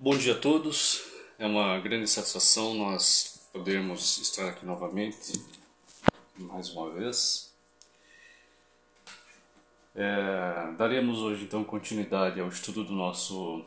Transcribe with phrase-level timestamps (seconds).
[0.00, 1.02] Bom dia a todos.
[1.40, 5.44] É uma grande satisfação nós podermos estar aqui novamente
[6.36, 7.52] mais uma vez.
[9.96, 13.64] É, daremos hoje então continuidade ao estudo do nosso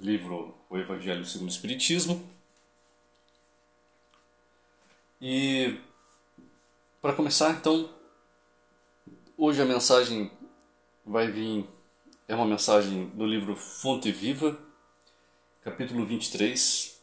[0.00, 2.26] livro O Evangelho segundo o Espiritismo.
[5.20, 5.78] E
[7.02, 7.90] para começar então,
[9.36, 10.30] hoje a mensagem
[11.04, 11.68] vai vir,
[12.26, 14.66] é uma mensagem do livro Fonte Viva
[15.70, 16.98] capítulo 23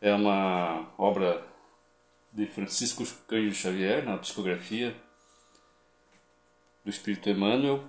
[0.00, 1.46] é uma obra
[2.32, 5.00] de Francisco Cândido Xavier, na psicografia
[6.84, 7.84] do Espírito Emmanuel.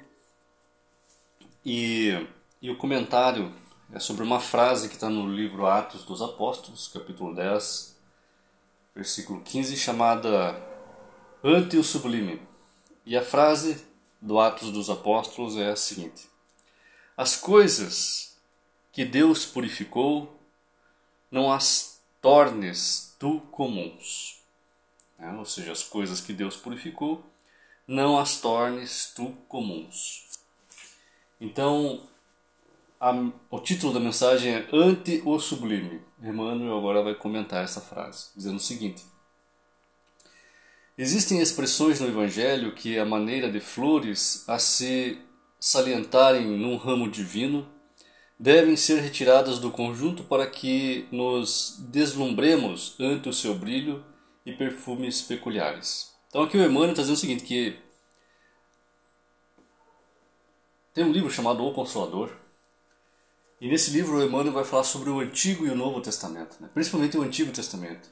[1.66, 2.12] E,
[2.62, 3.52] e o comentário
[3.92, 7.98] é sobre uma frase que está no livro Atos dos Apóstolos, capítulo 10,
[8.94, 10.56] versículo 15, chamada
[11.44, 12.40] Ante o Sublime.
[13.04, 13.84] E a frase
[14.22, 16.30] do Atos dos Apóstolos é a seguinte:
[17.18, 18.37] As coisas
[18.98, 20.42] que Deus purificou,
[21.30, 24.42] não as tornes tu comuns.
[25.20, 27.24] É, ou seja, as coisas que Deus purificou,
[27.88, 30.28] não as tornes tu comuns.
[31.40, 32.10] Então,
[33.00, 33.12] a,
[33.52, 36.02] o título da mensagem é Ante o Sublime.
[36.20, 39.06] Emmanuel agora vai comentar essa frase, dizendo o seguinte:
[40.98, 45.22] Existem expressões no Evangelho que, a maneira de flores a se
[45.60, 47.77] salientarem num ramo divino,
[48.40, 54.06] devem ser retiradas do conjunto para que nos deslumbremos ante o seu brilho
[54.46, 56.16] e perfumes peculiares.
[56.30, 57.80] Então aqui o Emmanuel está dizendo o seguinte, que
[60.94, 62.32] tem um livro chamado O Consolador,
[63.60, 66.70] e nesse livro o Emmanuel vai falar sobre o Antigo e o Novo Testamento, né?
[66.74, 68.10] principalmente o Antigo Testamento.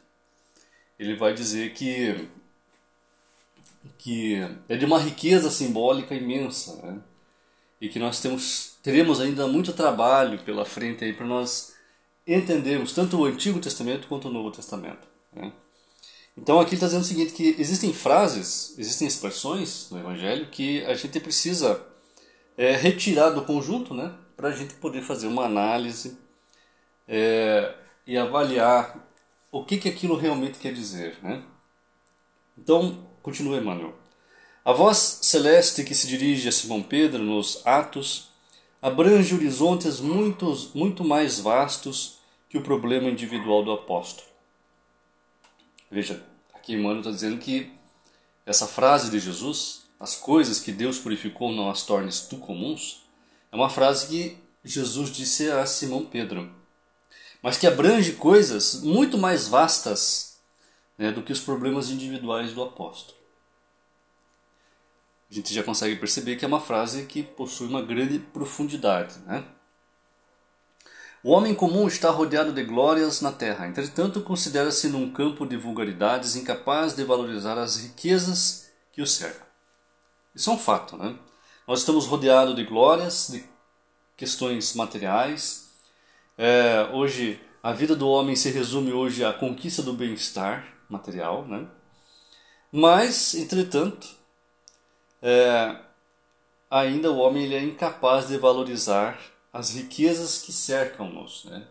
[0.97, 2.29] Ele vai dizer que,
[3.97, 4.35] que
[4.67, 7.01] é de uma riqueza simbólica imensa, né?
[7.85, 11.75] E que nós temos, teremos ainda muito trabalho pela frente aí para nós
[12.25, 15.07] entendermos tanto o Antigo Testamento quanto o Novo Testamento.
[15.31, 15.51] Né?
[16.35, 20.95] Então aqui está dizendo o seguinte, que existem frases, existem expressões no Evangelho que a
[20.95, 21.79] gente precisa
[22.57, 26.17] é, retirar do conjunto né, para a gente poder fazer uma análise
[27.07, 27.71] é,
[28.07, 29.07] e avaliar
[29.51, 31.19] o que, que aquilo realmente quer dizer.
[31.21, 31.43] Né?
[32.57, 34.04] Então, continua Emmanuel.
[34.65, 38.29] A voz celeste que se dirige a Simão Pedro nos Atos
[38.81, 42.17] abrange horizontes muito, muito mais vastos
[42.49, 44.27] que o problema individual do apóstolo.
[45.91, 47.71] Veja, aqui Emmanuel está dizendo que
[48.43, 53.03] essa frase de Jesus, as coisas que Deus purificou não as tornes tu comuns,
[53.51, 56.51] é uma frase que Jesus disse a Simão Pedro,
[57.39, 60.39] mas que abrange coisas muito mais vastas
[60.97, 63.14] né, do que os problemas individuais do apóstolo
[65.35, 69.19] gente já consegue perceber que é uma frase que possui uma grande profundidade.
[69.25, 69.43] Né?
[71.23, 76.35] O homem comum está rodeado de glórias na terra, entretanto, considera-se num campo de vulgaridades
[76.35, 79.45] incapaz de valorizar as riquezas que o cercam.
[80.33, 80.95] Isso é um fato.
[80.97, 81.17] Né?
[81.67, 83.43] Nós estamos rodeados de glórias, de
[84.15, 85.69] questões materiais.
[86.37, 91.45] É, hoje, a vida do homem se resume hoje à conquista do bem-estar material.
[91.47, 91.67] Né?
[92.71, 94.07] Mas, entretanto,
[95.21, 95.75] é,
[96.69, 99.19] ainda o homem ele é incapaz de valorizar
[99.51, 101.45] as riquezas que cercam-nos.
[101.45, 101.63] Né?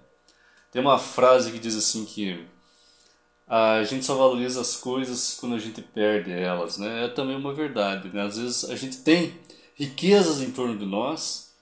[0.73, 2.47] Tem uma frase que diz assim que
[3.47, 6.79] a gente só valoriza as coisas quando a gente perde elas.
[6.79, 7.05] Né?
[7.05, 8.09] É também uma verdade.
[8.09, 8.23] Né?
[8.23, 9.39] Às vezes a gente tem
[9.75, 11.53] riquezas em torno de nós,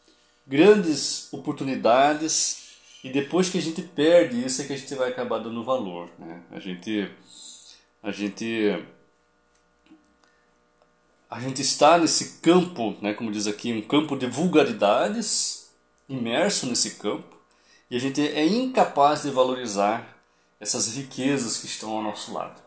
[0.46, 5.38] grandes oportunidades, e depois que a gente perde isso é que a gente vai acabar
[5.38, 6.08] dando valor.
[6.18, 6.40] Né?
[6.52, 7.10] A gente,
[8.02, 8.86] a gente
[11.32, 15.70] a gente está nesse campo, né, como diz aqui, um campo de vulgaridades,
[16.06, 17.38] imerso nesse campo,
[17.90, 20.14] e a gente é incapaz de valorizar
[20.60, 22.60] essas riquezas que estão ao nosso lado.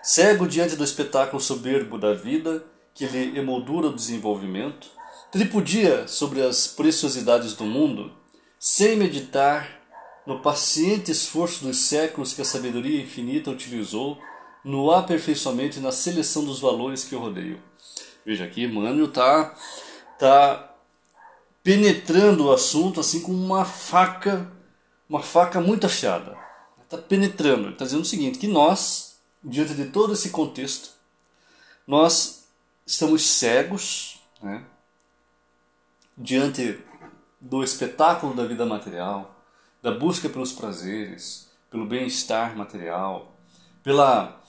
[0.00, 4.88] Cego diante do espetáculo soberbo da vida, que lhe emoldura o desenvolvimento,
[5.32, 8.12] tripudia sobre as preciosidades do mundo,
[8.60, 9.82] sem meditar
[10.24, 14.20] no paciente esforço dos séculos que a sabedoria infinita utilizou
[14.66, 17.60] no aperfeiçoamento e na seleção dos valores que o rodeiam.
[18.24, 19.54] Veja aqui, Emmanuel está
[20.18, 20.74] tá
[21.62, 24.50] penetrando o assunto assim com uma faca,
[25.08, 26.36] uma faca muito afiada.
[26.82, 30.90] Está penetrando, está dizendo o seguinte, que nós, diante de todo esse contexto,
[31.86, 32.48] nós
[32.84, 34.64] estamos cegos, né?
[36.18, 36.80] diante
[37.40, 39.44] do espetáculo da vida material,
[39.80, 43.32] da busca pelos prazeres, pelo bem-estar material,
[43.84, 44.42] pela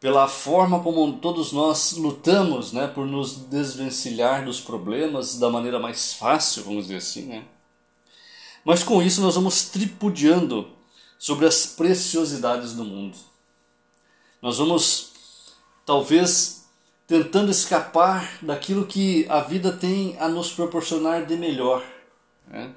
[0.00, 6.14] pela forma como todos nós lutamos né, por nos desvencilhar dos problemas da maneira mais
[6.14, 7.26] fácil, vamos dizer assim.
[7.26, 7.44] Né?
[8.64, 10.70] Mas com isso nós vamos tripudiando
[11.18, 13.18] sobre as preciosidades do mundo.
[14.40, 15.12] Nós vamos,
[15.84, 16.64] talvez,
[17.06, 21.84] tentando escapar daquilo que a vida tem a nos proporcionar de melhor.
[22.48, 22.74] Né?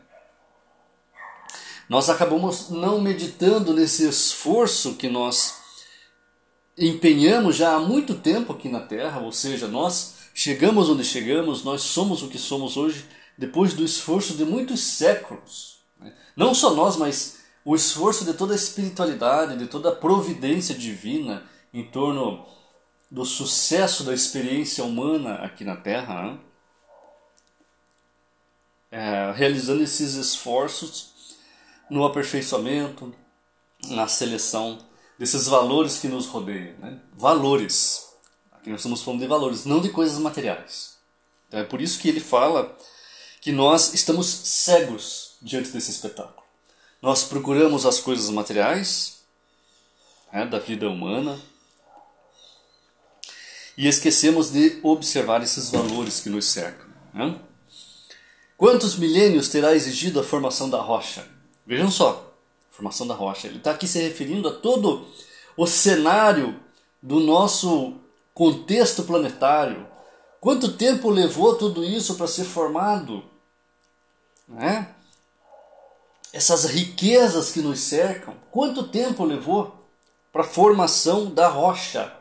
[1.88, 5.63] Nós acabamos não meditando nesse esforço que nós
[6.78, 11.82] empenhamos já há muito tempo aqui na Terra, ou seja, nós chegamos onde chegamos, nós
[11.82, 13.06] somos o que somos hoje
[13.38, 15.80] depois do esforço de muitos séculos.
[16.00, 16.14] Né?
[16.36, 21.44] Não só nós, mas o esforço de toda a espiritualidade, de toda a providência divina
[21.74, 22.46] em torno
[23.10, 26.40] do sucesso da experiência humana aqui na Terra, né?
[28.92, 31.14] é, realizando esses esforços
[31.90, 33.14] no aperfeiçoamento,
[33.90, 34.80] na seleção
[35.24, 36.76] desses valores que nos rodeiam.
[36.80, 37.00] Né?
[37.14, 38.10] Valores.
[38.52, 40.98] Aqui nós estamos falando de valores, não de coisas materiais.
[41.48, 42.78] Então é por isso que ele fala
[43.40, 46.44] que nós estamos cegos diante desse espetáculo.
[47.02, 49.22] Nós procuramos as coisas materiais
[50.32, 51.40] né, da vida humana
[53.78, 56.88] e esquecemos de observar esses valores que nos cercam.
[57.14, 57.40] Né?
[58.58, 61.26] Quantos milênios terá exigido a formação da rocha?
[61.66, 62.33] Vejam só,
[62.74, 63.48] formação da rocha.
[63.48, 65.08] Ele está aqui se referindo a todo
[65.56, 66.60] o cenário
[67.02, 67.94] do nosso
[68.34, 69.88] contexto planetário.
[70.42, 73.24] Quanto tempo levou tudo isso para ser formado?
[74.48, 74.94] Né?
[76.34, 79.88] Essas riquezas que nos cercam, quanto tempo levou
[80.32, 82.12] para a formação da rocha,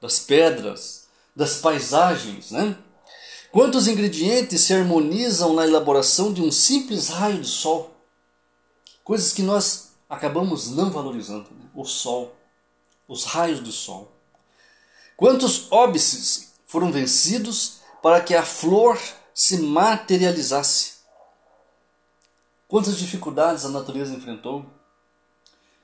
[0.00, 2.76] das pedras, das paisagens, né?
[3.50, 7.89] Quantos ingredientes se harmonizam na elaboração de um simples raio de sol?
[9.10, 11.50] Coisas que nós acabamos não valorizando.
[11.50, 11.68] Né?
[11.74, 12.32] O sol,
[13.08, 14.12] os raios do sol.
[15.16, 18.96] Quantos óbices foram vencidos para que a flor
[19.34, 20.98] se materializasse?
[22.68, 24.64] Quantas dificuldades a natureza enfrentou?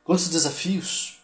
[0.05, 1.19] Quantos desafios?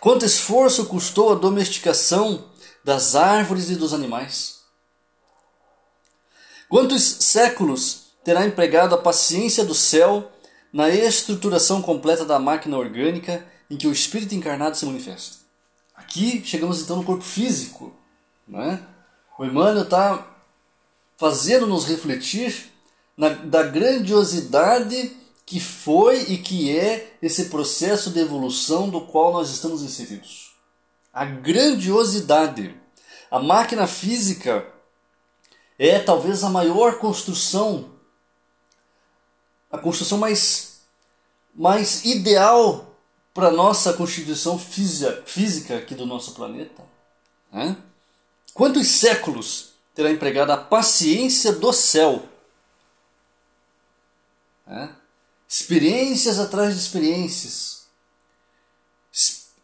[0.00, 2.50] Quanto esforço custou a domesticação
[2.82, 4.62] das árvores e dos animais?
[6.70, 10.30] Quantos séculos terá empregado a paciência do céu
[10.74, 15.36] na estruturação completa da máquina orgânica em que o espírito encarnado se manifesta?
[15.94, 17.94] Aqui chegamos então no corpo físico.
[18.48, 18.80] Não é?
[19.38, 20.36] O Emmanuel está
[21.16, 22.72] fazendo-nos refletir
[23.16, 25.12] na, da grandiosidade
[25.46, 30.56] que foi e que é esse processo de evolução do qual nós estamos inseridos.
[31.12, 32.74] A grandiosidade.
[33.30, 34.66] A máquina física
[35.78, 37.93] é talvez a maior construção,
[39.74, 40.80] a construção mais,
[41.54, 42.96] mais ideal
[43.32, 46.82] para nossa constituição física, física aqui do nosso planeta.
[47.52, 47.76] Né?
[48.52, 52.28] Quantos séculos terá empregado a paciência do céu
[54.66, 54.94] né?
[55.48, 57.84] Experiências atrás de experiências.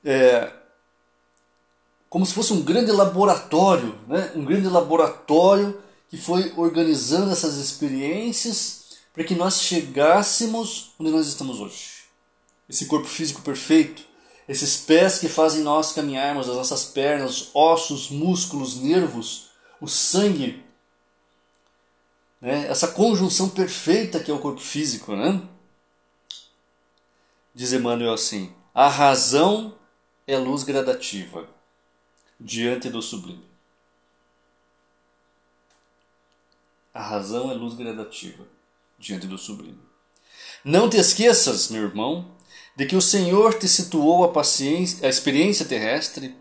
[0.05, 0.53] É,
[2.09, 4.33] como se fosse um grande laboratório, né?
[4.35, 8.80] um grande laboratório que foi organizando essas experiências
[9.20, 12.05] para que nós chegássemos onde nós estamos hoje.
[12.67, 14.02] Esse corpo físico perfeito,
[14.49, 20.64] esses pés que fazem nós caminharmos, as nossas pernas, ossos, músculos, nervos, o sangue
[22.40, 22.67] né?
[22.69, 25.14] essa conjunção perfeita que é o corpo físico.
[25.14, 25.46] Né?
[27.55, 29.77] Diz Emmanuel assim: a razão
[30.27, 31.46] é luz gradativa
[32.41, 33.44] diante do sublime.
[36.94, 38.59] A razão é luz gradativa
[39.01, 39.81] diante do sublime.
[40.63, 42.37] Não te esqueças, meu irmão,
[42.77, 46.37] de que o Senhor te situou a, a experiência terrestre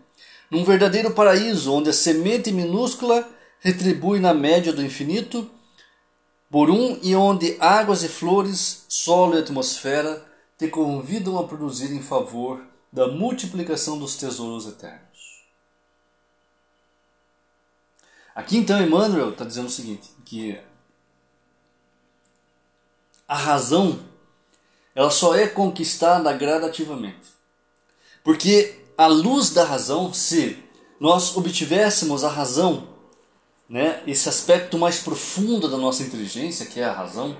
[0.50, 3.28] num verdadeiro paraíso onde a semente minúscula
[3.60, 5.50] retribui na média do infinito
[6.50, 10.26] por um e onde águas e flores, solo e atmosfera
[10.58, 12.62] te convidam a produzir em favor
[12.92, 15.00] da multiplicação dos tesouros eternos.
[18.34, 20.58] Aqui então Emmanuel está dizendo o seguinte, que
[23.30, 24.00] a razão
[24.92, 27.30] ela só é conquistada gradativamente.
[28.24, 30.58] Porque a luz da razão, se
[30.98, 32.88] nós obtivéssemos a razão
[33.68, 37.36] né, esse aspecto mais profundo da nossa inteligência, que é a razão,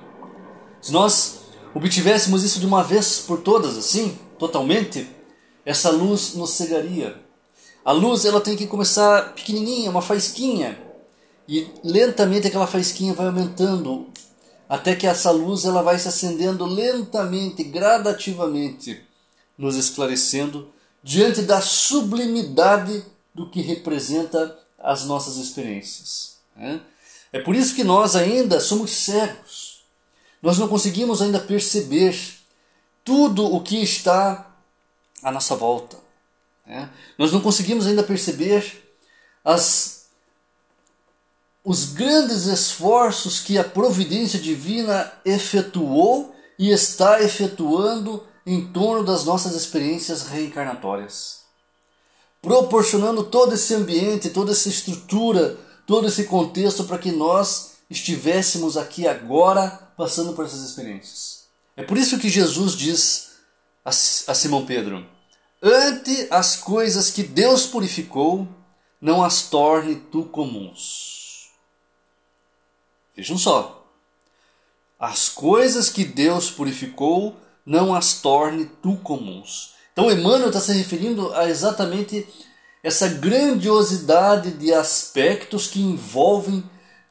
[0.80, 1.40] se nós
[1.75, 5.11] obtivéssemos isso de uma vez por todas, assim, totalmente,
[5.66, 7.20] essa luz nos cegaria.
[7.85, 10.80] A luz ela tem que começar pequenininha, uma faisquinha,
[11.49, 14.06] e lentamente aquela faisquinha vai aumentando,
[14.71, 19.05] até que essa luz ela vai se acendendo lentamente, gradativamente,
[19.59, 20.73] nos esclarecendo
[21.03, 26.37] diante da sublimidade do que representa as nossas experiências.
[26.55, 26.81] Né?
[27.33, 29.83] É por isso que nós ainda somos cegos.
[30.41, 32.17] nós não conseguimos ainda perceber
[33.05, 34.55] tudo o que está
[35.21, 35.97] à nossa volta.
[36.65, 36.89] Né?
[37.19, 38.89] Nós não conseguimos ainda perceber
[39.45, 40.00] as,
[41.64, 49.55] os grandes esforços que a providência divina efetuou e está efetuando em torno das nossas
[49.55, 51.40] experiências reencarnatórias,
[52.40, 59.07] proporcionando todo esse ambiente, toda essa estrutura, todo esse contexto para que nós estivéssemos aqui
[59.07, 61.45] agora passando por essas experiências.
[61.76, 63.31] É por isso que Jesus diz
[63.85, 65.07] a Simão Pedro:
[65.62, 68.49] Ante as coisas que Deus purificou,
[69.00, 71.20] não as torne tu comuns.
[73.21, 73.87] Vejam só.
[74.99, 77.37] As coisas que Deus purificou,
[77.67, 79.75] não as torne tu comuns.
[79.93, 82.27] Então Emmanuel está se referindo a exatamente
[82.83, 86.65] essa grandiosidade de aspectos que envolvem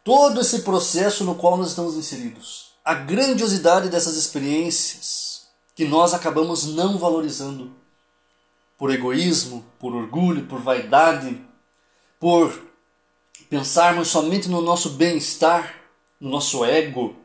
[0.04, 2.72] todo esse processo no qual nós estamos inseridos.
[2.84, 5.44] A grandiosidade dessas experiências
[5.76, 7.72] que nós acabamos não valorizando
[8.80, 11.40] por egoísmo, por orgulho, por vaidade,
[12.20, 12.60] por
[13.48, 15.79] pensarmos somente no nosso bem-estar,
[16.20, 17.16] no nosso ego.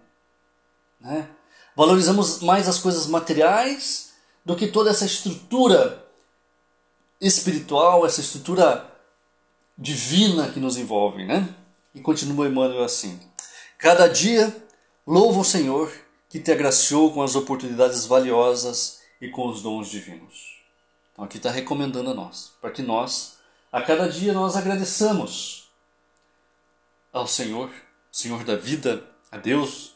[1.00, 1.28] Né?
[1.76, 6.06] Valorizamos mais as coisas materiais do que toda essa estrutura
[7.20, 8.90] espiritual, essa estrutura
[9.76, 11.24] divina que nos envolve.
[11.24, 11.48] Né?
[11.94, 13.18] E continua Emmanuel assim:
[13.78, 14.54] Cada dia
[15.06, 15.92] louva o Senhor
[16.28, 20.62] que te agraciou com as oportunidades valiosas e com os dons divinos.
[21.12, 23.38] Então aqui está recomendando a nós, para que nós
[23.70, 25.68] a cada dia nós agradeçamos
[27.12, 27.70] ao Senhor,
[28.14, 29.02] Senhor da vida,
[29.32, 29.94] a Deus,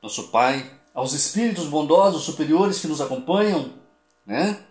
[0.00, 3.72] nosso Pai, aos espíritos bondosos superiores que nos acompanham,
[4.24, 4.64] né?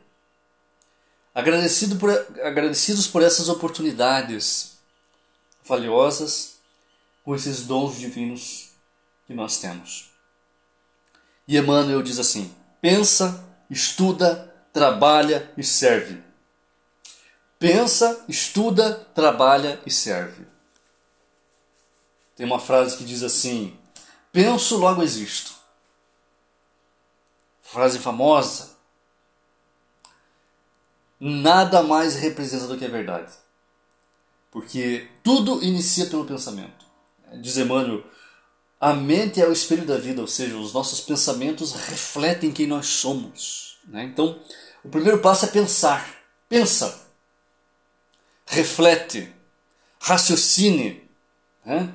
[1.36, 2.10] Agradecido por,
[2.42, 4.78] agradecidos por essas oportunidades
[5.66, 6.60] valiosas,
[7.26, 8.70] com esses dons divinos
[9.28, 10.12] que nós temos.
[11.48, 16.32] E Emmanuel diz assim: pensa, estuda, trabalha e serve
[17.62, 20.48] pensa, estuda, trabalha e serve.
[22.36, 23.78] Tem uma frase que diz assim:
[24.32, 25.54] penso, logo existo.
[27.62, 28.72] Frase famosa.
[31.20, 33.32] Nada mais representa do que a verdade.
[34.50, 36.86] Porque tudo inicia pelo pensamento.
[37.40, 38.04] Diz Emmanuel,
[38.80, 42.88] a mente é o espelho da vida, ou seja, os nossos pensamentos refletem quem nós
[42.88, 43.78] somos.
[43.86, 44.04] Né?
[44.04, 44.42] Então,
[44.84, 46.06] o primeiro passo é pensar.
[46.50, 47.02] Pensa
[48.52, 49.34] reflete,
[50.00, 51.10] raciocine,
[51.66, 51.94] né?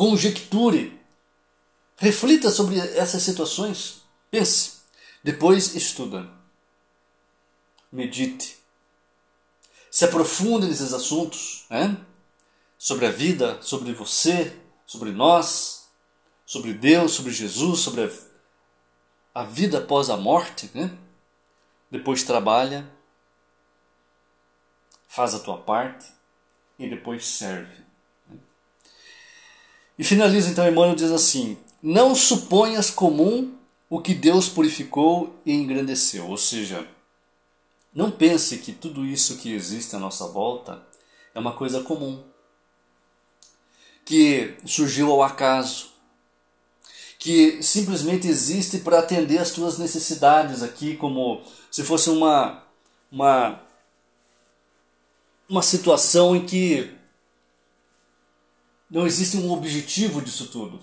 [0.00, 0.98] Conjecture,
[1.98, 4.80] reflita sobre essas situações, pense,
[5.22, 6.26] depois estuda,
[7.92, 8.56] medite,
[9.90, 11.98] se aprofunde nesses assuntos, né?
[12.78, 15.90] sobre a vida, sobre você, sobre nós,
[16.46, 18.04] sobre Deus, sobre Jesus, sobre
[19.34, 20.96] a, a vida após a morte, né?
[21.90, 22.90] depois trabalha
[25.06, 26.10] faz a tua parte
[26.78, 27.89] e depois serve.
[30.00, 33.52] E finaliza então Emmanuel diz assim: Não suponhas comum
[33.86, 36.26] o que Deus purificou e engrandeceu.
[36.26, 36.88] Ou seja,
[37.94, 40.82] não pense que tudo isso que existe à nossa volta
[41.34, 42.24] é uma coisa comum,
[44.02, 45.90] que surgiu ao acaso,
[47.18, 52.64] que simplesmente existe para atender às tuas necessidades aqui, como se fosse uma,
[53.12, 53.60] uma
[55.46, 56.98] uma situação em que
[58.90, 60.80] não existe um objetivo disso tudo.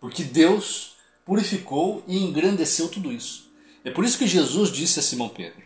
[0.00, 3.50] Porque Deus purificou e engrandeceu tudo isso.
[3.84, 5.62] É por isso que Jesus disse a Simão Pedro: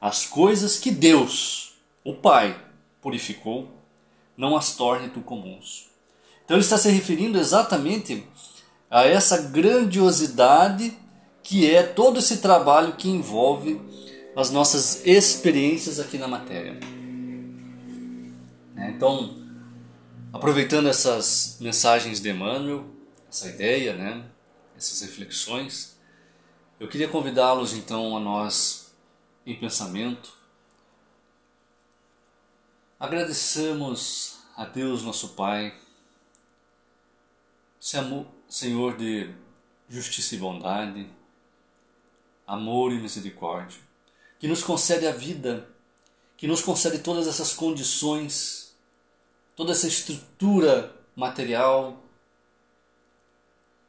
[0.00, 2.60] As coisas que Deus, o Pai,
[3.00, 3.68] purificou,
[4.36, 5.88] não as torne tu comuns.
[6.44, 8.24] Então ele está se referindo exatamente
[8.90, 10.96] a essa grandiosidade
[11.42, 13.80] que é todo esse trabalho que envolve
[14.36, 16.78] as nossas experiências aqui na matéria.
[18.74, 18.92] Né?
[18.94, 19.37] Então,
[20.32, 22.86] aproveitando essas mensagens de Emmanuel,
[23.28, 24.24] essa ideia, né?
[24.76, 25.96] essas reflexões,
[26.78, 28.94] eu queria convidá-los então a nós,
[29.44, 30.32] em pensamento,
[33.00, 35.74] agradecemos a Deus nosso Pai,
[37.80, 39.34] Senhor de
[39.88, 41.10] justiça e bondade,
[42.46, 43.80] amor e misericórdia,
[44.38, 45.68] que nos concede a vida,
[46.36, 48.67] que nos concede todas essas condições
[49.58, 52.00] toda essa estrutura material,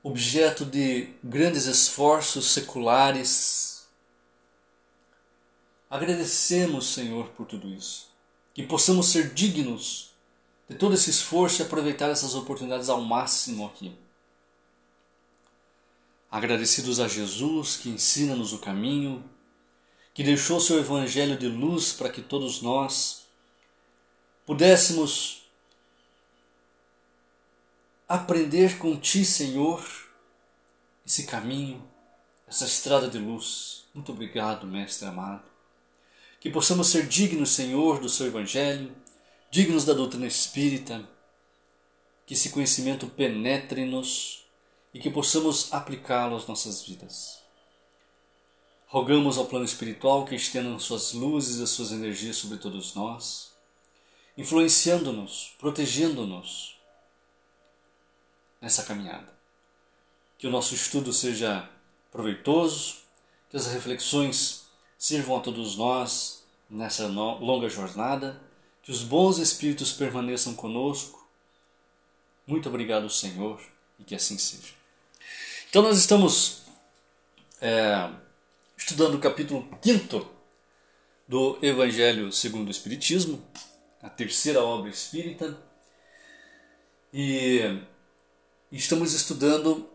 [0.01, 3.87] objeto de grandes esforços seculares.
[5.87, 8.09] Agradecemos, Senhor, por tudo isso.
[8.51, 10.09] Que possamos ser dignos
[10.67, 13.95] de todo esse esforço e aproveitar essas oportunidades ao máximo aqui.
[16.31, 19.23] agradecidos a Jesus que ensina-nos o caminho,
[20.15, 23.25] que deixou seu evangelho de luz para que todos nós
[24.47, 25.38] pudéssemos
[28.09, 29.85] aprender com Ti, Senhor,
[31.05, 31.87] esse caminho,
[32.47, 33.85] essa estrada de luz.
[33.93, 35.43] Muito obrigado, Mestre amado.
[36.39, 38.95] Que possamos ser dignos, Senhor, do Seu Evangelho,
[39.51, 41.07] dignos da doutrina espírita,
[42.25, 44.43] que esse conhecimento penetre-nos
[44.91, 47.39] e que possamos aplicá-lo às nossas vidas.
[48.87, 53.51] Rogamos ao plano espiritual que estenda suas luzes e suas energias sobre todos nós,
[54.35, 56.78] influenciando-nos, protegendo-nos
[58.61, 59.33] nessa caminhada.
[60.37, 61.69] Que o nosso estudo seja
[62.11, 62.97] proveitoso,
[63.49, 64.65] que as reflexões
[64.97, 68.41] sirvam a todos nós nessa longa jornada,
[68.83, 71.27] que os bons espíritos permaneçam conosco.
[72.45, 73.61] Muito obrigado, Senhor,
[73.97, 74.73] e que assim seja.
[75.69, 76.63] Então, nós estamos
[77.61, 78.09] é,
[78.77, 80.29] estudando o capítulo 5
[81.27, 83.43] do Evangelho segundo o Espiritismo,
[84.01, 85.57] a terceira obra espírita.
[87.13, 87.81] E
[88.77, 89.89] estamos estudando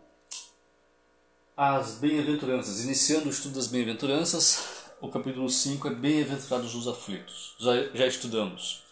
[1.57, 2.83] as bem-aventuranças.
[2.83, 4.65] Iniciando o estudo das bem-aventuranças,
[5.01, 7.55] o capítulo 5 é Bem-aventurados os aflitos.
[7.61, 8.83] Já, já estudamos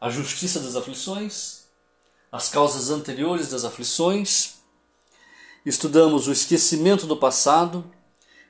[0.00, 1.64] a justiça das aflições,
[2.32, 4.54] as causas anteriores das aflições,
[5.64, 7.90] estudamos o esquecimento do passado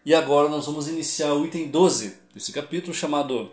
[0.05, 3.51] e agora nós vamos iniciar o item 12 desse capítulo chamado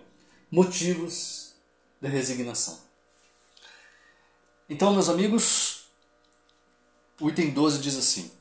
[0.51, 1.53] Motivos
[1.99, 2.79] de Resignação.
[4.69, 5.76] Então, meus amigos,
[7.19, 8.31] o item 12 diz assim: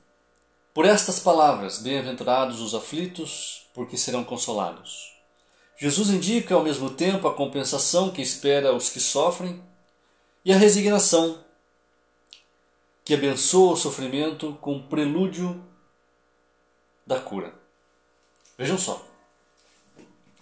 [0.75, 5.15] Por estas palavras, bem-aventurados os aflitos, porque serão consolados.
[5.79, 9.63] Jesus indica ao mesmo tempo a compensação que espera os que sofrem
[10.45, 11.45] e a resignação
[13.05, 15.63] que abençoa o sofrimento com o prelúdio
[17.07, 17.55] da cura.
[18.59, 19.07] Vejam só.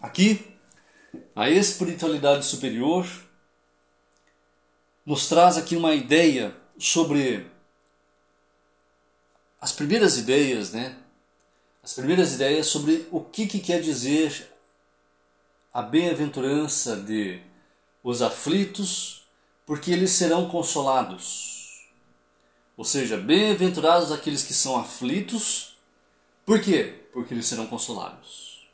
[0.01, 0.47] Aqui,
[1.35, 3.07] a espiritualidade superior
[5.05, 7.47] nos traz aqui uma ideia sobre
[9.64, 10.94] as primeiras ideias, né?
[11.83, 14.46] As primeiras ideias sobre o que, que quer dizer
[15.72, 17.40] a bem-aventurança de
[18.03, 19.27] os aflitos,
[19.64, 21.83] porque eles serão consolados.
[22.77, 25.79] Ou seja, bem-aventurados aqueles que são aflitos.
[26.44, 27.07] Por quê?
[27.11, 28.68] Porque eles serão consolados.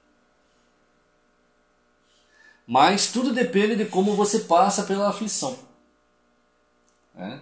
[2.67, 5.57] Mas tudo depende de como você passa pela aflição.
[7.17, 7.39] É?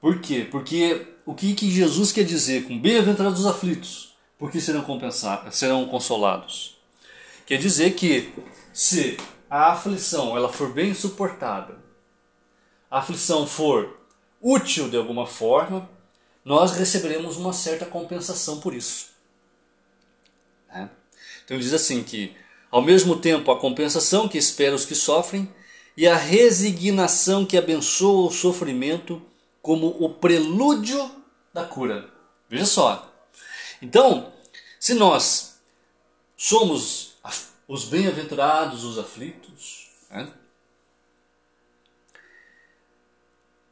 [0.00, 0.46] Por quê?
[0.48, 4.14] Porque o que, que Jesus quer dizer com bem-aventurados os aflitos?
[4.38, 6.78] Porque serão compensados, serão consolados.
[7.44, 8.32] Quer dizer que
[8.72, 9.18] se
[9.50, 11.76] a aflição ela for bem suportada,
[12.90, 13.98] a aflição for
[14.40, 15.86] útil de alguma forma,
[16.42, 19.08] nós receberemos uma certa compensação por isso.
[20.72, 20.88] Né?
[21.44, 22.34] Então ele diz assim que,
[22.70, 25.46] ao mesmo tempo, a compensação que espera os que sofrem
[25.94, 29.20] e a resignação que abençoa o sofrimento
[29.60, 31.17] como o prelúdio
[31.52, 32.10] da cura.
[32.48, 33.12] Veja só.
[33.80, 34.32] Então,
[34.78, 35.60] se nós
[36.36, 37.16] somos
[37.66, 40.32] os bem-aventurados, os aflitos, né?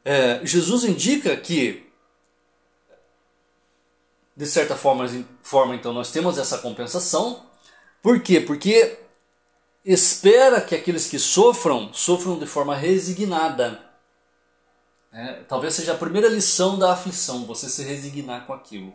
[0.05, 1.85] É, Jesus indica que,
[4.35, 5.05] de certa forma,
[5.41, 7.45] forma, então, nós temos essa compensação.
[8.01, 8.39] Por quê?
[8.39, 8.99] Porque
[9.83, 13.83] espera que aqueles que sofram, sofram de forma resignada.
[15.11, 18.93] É, talvez seja a primeira lição da aflição, você se resignar com aquilo.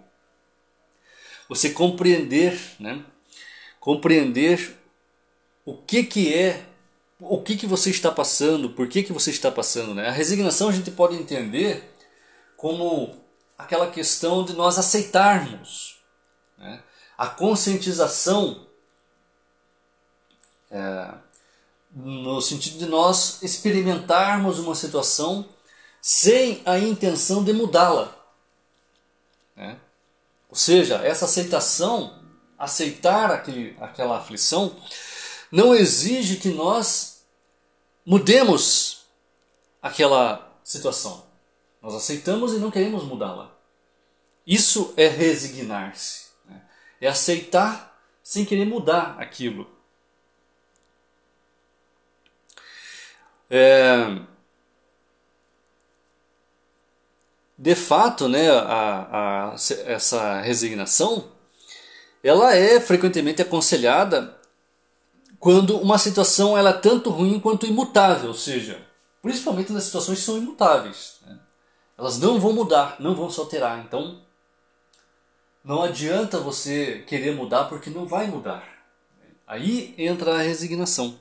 [1.49, 3.05] Você compreender, né?
[3.81, 4.77] Compreender
[5.65, 6.67] o que, que é
[7.19, 9.95] o que, que você está passando, por que, que você está passando.
[9.95, 10.09] Né?
[10.09, 11.95] A resignação a gente pode entender
[12.57, 13.15] como
[13.57, 16.01] aquela questão de nós aceitarmos.
[16.59, 16.83] Né?
[17.17, 18.67] A conscientização,
[20.71, 21.15] é,
[21.95, 25.49] no sentido de nós experimentarmos uma situação
[26.03, 28.13] sem a intenção de mudá-la.
[29.55, 29.79] Né?
[30.49, 32.21] Ou seja, essa aceitação,
[32.59, 34.77] aceitar aquele, aquela aflição,
[35.51, 37.25] não exige que nós
[38.05, 39.07] mudemos
[39.81, 41.25] aquela situação.
[41.81, 43.57] Nós aceitamos e não queremos mudá-la.
[44.45, 46.31] Isso é resignar-se.
[46.47, 46.61] Né?
[47.01, 49.71] É aceitar sem querer mudar aquilo.
[53.49, 54.32] É...
[57.63, 59.55] De fato, né, a, a,
[59.87, 61.31] essa resignação
[62.21, 64.37] ela é frequentemente aconselhada
[65.39, 68.85] quando uma situação ela é tanto ruim quanto imutável, ou seja,
[69.23, 71.19] principalmente nas situações que são imutáveis.
[71.25, 71.39] Né?
[71.97, 73.79] Elas não vão mudar, não vão se alterar.
[73.79, 74.21] Então,
[75.63, 78.67] não adianta você querer mudar porque não vai mudar.
[79.47, 81.17] Aí entra a resignação.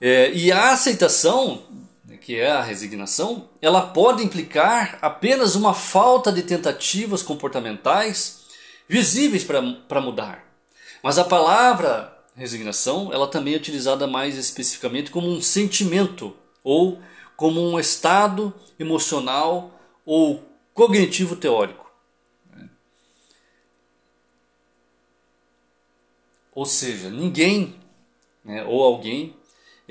[0.00, 1.64] É, e a aceitação,
[2.20, 8.44] que é a resignação, ela pode implicar apenas uma falta de tentativas comportamentais
[8.88, 10.44] visíveis para mudar.
[11.02, 17.00] Mas a palavra resignação, ela também é utilizada mais especificamente como um sentimento ou
[17.36, 21.90] como um estado emocional ou cognitivo teórico.
[26.54, 27.80] Ou seja, ninguém
[28.44, 29.34] né, ou alguém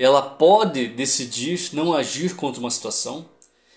[0.02, 3.28] ela pode decidir não agir contra uma situação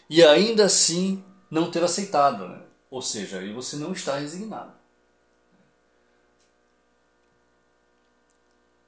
[0.10, 2.48] e ainda assim não ter aceitado.
[2.48, 2.62] Né?
[2.90, 4.72] Ou seja, aí você não está resignado.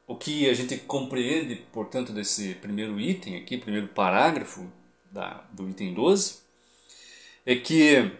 [0.08, 4.72] O que a gente compreende, portanto, desse primeiro item aqui, primeiro parágrafo
[5.12, 6.38] da, do item 12,
[7.46, 8.12] é que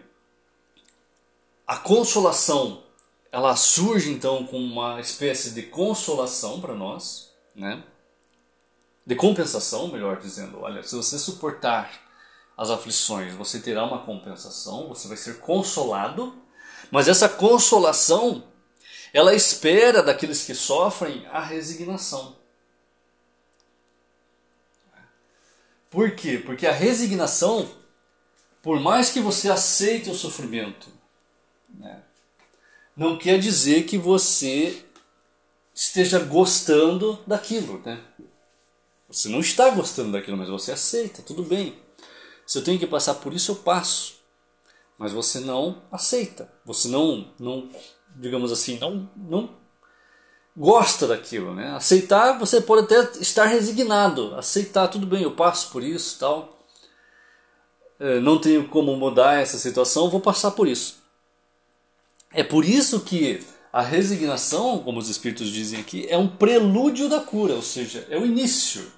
[1.66, 2.82] a consolação
[3.32, 7.82] ela surge então com uma espécie de consolação para nós, né?
[9.06, 10.60] De compensação, melhor dizendo.
[10.60, 11.90] Olha, se você suportar
[12.56, 16.36] as aflições, você terá uma compensação, você vai ser consolado,
[16.90, 18.42] mas essa consolação
[19.12, 22.36] ela espera daqueles que sofrem a resignação.
[25.88, 26.38] Por quê?
[26.44, 27.70] Porque a resignação,
[28.60, 30.88] por mais que você aceite o sofrimento,
[31.70, 32.02] né,
[32.96, 34.84] não quer dizer que você
[35.74, 37.80] esteja gostando daquilo.
[37.84, 38.02] Né?
[39.16, 41.74] Você não está gostando daquilo, mas você aceita, tudo bem.
[42.46, 44.16] Se eu tenho que passar por isso, eu passo.
[44.98, 46.52] Mas você não aceita.
[46.66, 47.70] Você não, não
[48.14, 49.56] digamos assim, não, não
[50.54, 51.70] gosta daquilo, né?
[51.70, 56.66] Aceitar, você pode até estar resignado, aceitar, tudo bem, eu passo por isso, tal.
[57.98, 61.02] É, não tenho como mudar essa situação, vou passar por isso.
[62.34, 67.20] É por isso que a resignação, como os espíritos dizem aqui, é um prelúdio da
[67.20, 68.94] cura, ou seja, é o início.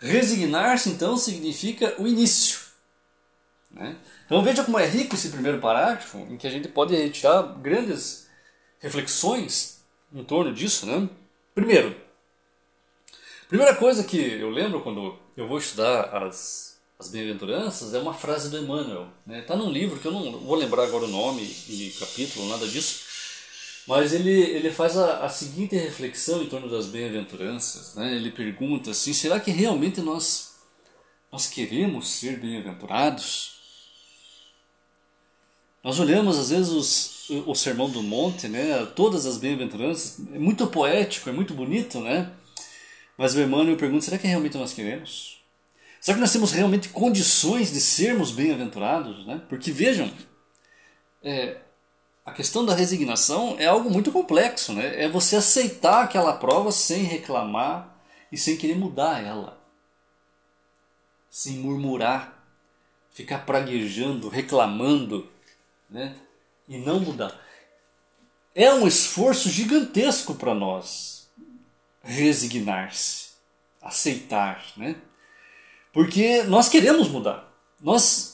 [0.00, 2.60] Resignar-se, então, significa o início.
[3.70, 3.96] Né?
[4.26, 8.28] Então veja como é rico esse primeiro parágrafo, em que a gente pode retirar grandes
[8.78, 9.80] reflexões
[10.12, 10.86] em torno disso.
[10.86, 11.08] Né?
[11.54, 11.94] Primeiro,
[13.48, 18.50] primeira coisa que eu lembro quando eu vou estudar as, as bem-aventuranças é uma frase
[18.50, 19.08] do Emmanuel.
[19.26, 19.42] Está né?
[19.42, 23.09] Tá num livro que eu não vou lembrar agora o nome e capítulo, nada disso,
[23.90, 27.96] mas ele, ele faz a, a seguinte reflexão em torno das bem-aventuranças.
[27.96, 28.14] Né?
[28.14, 30.60] Ele pergunta assim: será que realmente nós,
[31.32, 33.58] nós queremos ser bem-aventurados?
[35.82, 38.86] Nós olhamos às vezes os, o Sermão do Monte, né?
[38.94, 42.30] todas as bem-aventuranças, é muito poético, é muito bonito, né?
[43.18, 45.40] Mas o Emmanuel pergunta: será que realmente nós queremos?
[46.00, 49.26] Será que nós temos realmente condições de sermos bem-aventurados?
[49.26, 49.42] Né?
[49.48, 50.08] Porque vejam,
[51.24, 51.56] é,
[52.30, 55.02] a questão da resignação é algo muito complexo, né?
[55.02, 59.60] É você aceitar aquela prova sem reclamar e sem querer mudar ela,
[61.28, 62.40] sem murmurar,
[63.10, 65.28] ficar praguejando, reclamando
[65.90, 66.14] né?
[66.68, 67.36] e não mudar.
[68.54, 71.28] É um esforço gigantesco para nós
[72.00, 73.30] resignar-se,
[73.82, 74.94] aceitar, né?
[75.92, 77.52] Porque nós queremos mudar.
[77.80, 78.29] Nós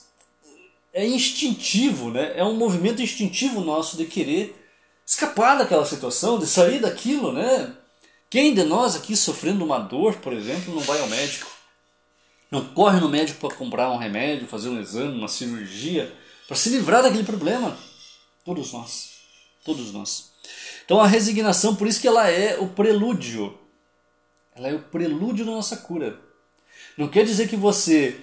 [0.97, 2.33] é instintivo, né?
[2.37, 4.57] É um movimento instintivo nosso de querer
[5.05, 7.75] escapar daquela situação, de sair daquilo, né?
[8.31, 11.51] Quem de nós aqui sofrendo uma dor, por exemplo, não vai ao médico?
[12.51, 16.17] Não corre no médico para comprar um remédio, fazer um exame, uma cirurgia,
[16.49, 17.77] para se livrar daquele problema.
[18.43, 19.11] Todos nós.
[19.63, 20.33] Todos nós.
[20.87, 23.59] Então a resignação, por isso que ela é o prelúdio.
[24.55, 26.19] Ela é o prelúdio da nossa cura.
[26.97, 28.19] Não quer dizer que você,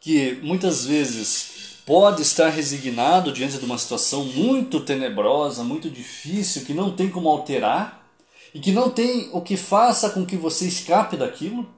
[0.00, 1.49] que muitas vezes
[1.90, 7.28] pode estar resignado diante de uma situação muito tenebrosa, muito difícil, que não tem como
[7.28, 8.08] alterar
[8.54, 11.68] e que não tem o que faça com que você escape daquilo,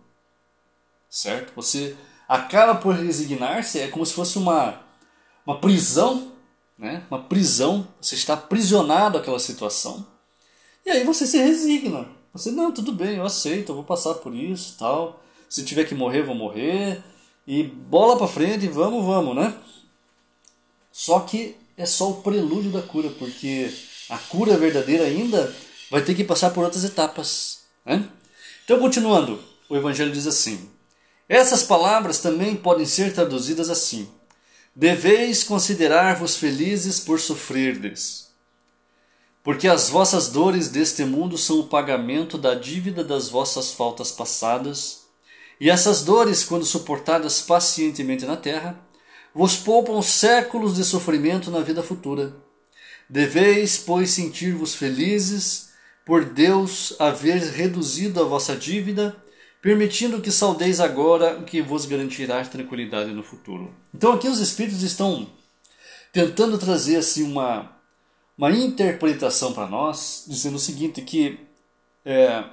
[1.09, 1.55] certo?
[1.57, 1.97] Você
[2.29, 4.83] acaba por resignar-se, é como se fosse uma
[5.47, 6.33] uma prisão,
[6.79, 7.05] né?
[7.11, 10.07] uma prisão, você está aprisionado àquela situação.
[10.85, 12.07] E aí você se resigna.
[12.35, 15.25] Você, não, tudo bem, eu aceito, eu vou passar por isso tal.
[15.49, 17.03] Se tiver que morrer, vou morrer.
[17.47, 19.55] E bola para frente, vamos, vamos, né?
[20.93, 23.73] Só que é só o prelúdio da cura, porque
[24.09, 25.53] a cura verdadeira ainda
[25.91, 27.61] vai ter que passar por outras etapas.
[27.85, 28.07] Né?
[28.65, 30.69] Então, continuando, o Evangelho diz assim:
[31.29, 34.07] Essas palavras também podem ser traduzidas assim:
[34.77, 38.29] Deveis considerar-vos felizes por sofrerdes,
[39.43, 45.03] porque as vossas dores deste mundo são o pagamento da dívida das vossas faltas passadas,
[45.59, 48.79] e essas dores, quando suportadas pacientemente na terra,
[49.35, 52.35] vos poupam séculos de sofrimento na vida futura.
[53.09, 55.71] Deveis, pois, sentir-vos felizes
[56.05, 59.17] por Deus haver reduzido a vossa dívida,
[59.61, 63.73] permitindo que saudeis agora o que vos garantirá tranquilidade no futuro.
[63.95, 65.29] Então aqui os Espíritos estão
[66.13, 67.71] tentando trazer assim uma,
[68.37, 71.39] uma interpretação para nós, dizendo o seguinte, que
[72.05, 72.45] é,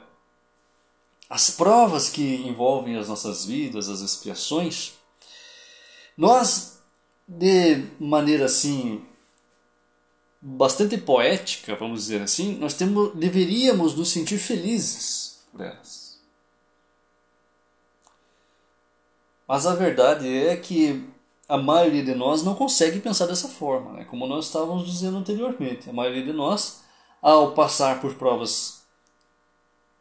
[1.30, 4.99] as provas que envolvem as nossas vidas, as expiações,
[6.20, 6.82] nós,
[7.26, 9.06] de maneira assim,
[10.42, 16.20] bastante poética, vamos dizer assim, nós temos, deveríamos nos sentir felizes por elas.
[19.48, 21.10] Mas a verdade é que
[21.48, 24.04] a maioria de nós não consegue pensar dessa forma, né?
[24.04, 25.90] como nós estávamos dizendo anteriormente.
[25.90, 26.84] A maioria de nós,
[27.22, 28.84] ao passar por provas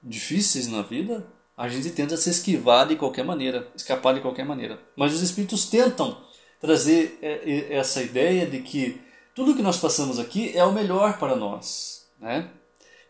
[0.03, 1.25] difíceis na vida,
[1.59, 4.81] a gente tenta se esquivar de qualquer maneira, escapar de qualquer maneira.
[4.95, 6.17] Mas os espíritos tentam
[6.61, 9.01] trazer é, essa ideia de que
[9.35, 12.49] tudo que nós passamos aqui é o melhor para nós, né?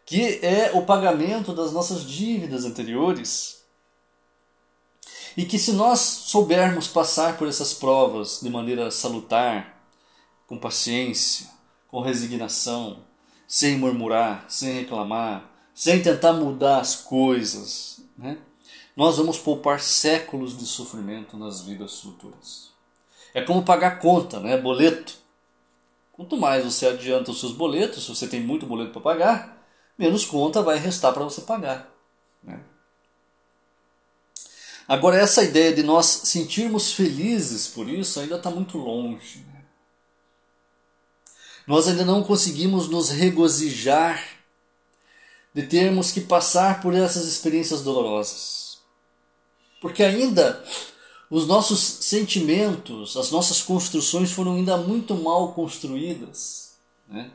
[0.06, 3.62] que é o pagamento das nossas dívidas anteriores.
[5.37, 9.78] E que se nós soubermos passar por essas provas de maneira salutar,
[10.46, 11.46] com paciência,
[11.87, 13.04] com resignação,
[13.46, 18.37] sem murmurar, sem reclamar, sem tentar mudar as coisas, né?
[18.96, 22.70] nós vamos poupar séculos de sofrimento nas vidas futuras.
[23.33, 24.59] É como pagar conta, né?
[24.59, 25.16] boleto.
[26.12, 30.24] Quanto mais você adianta os seus boletos, se você tem muito boleto para pagar, menos
[30.24, 31.88] conta vai restar para você pagar.
[32.42, 32.61] Né?
[34.88, 39.44] Agora, essa ideia de nós sentirmos felizes por isso ainda está muito longe.
[39.52, 39.62] Né?
[41.68, 44.38] Nós ainda não conseguimos nos regozijar
[45.58, 48.78] de termos que passar por essas experiências dolorosas.
[49.80, 50.62] Porque ainda
[51.28, 56.74] os nossos sentimentos, as nossas construções foram ainda muito mal construídas.
[57.08, 57.32] Né?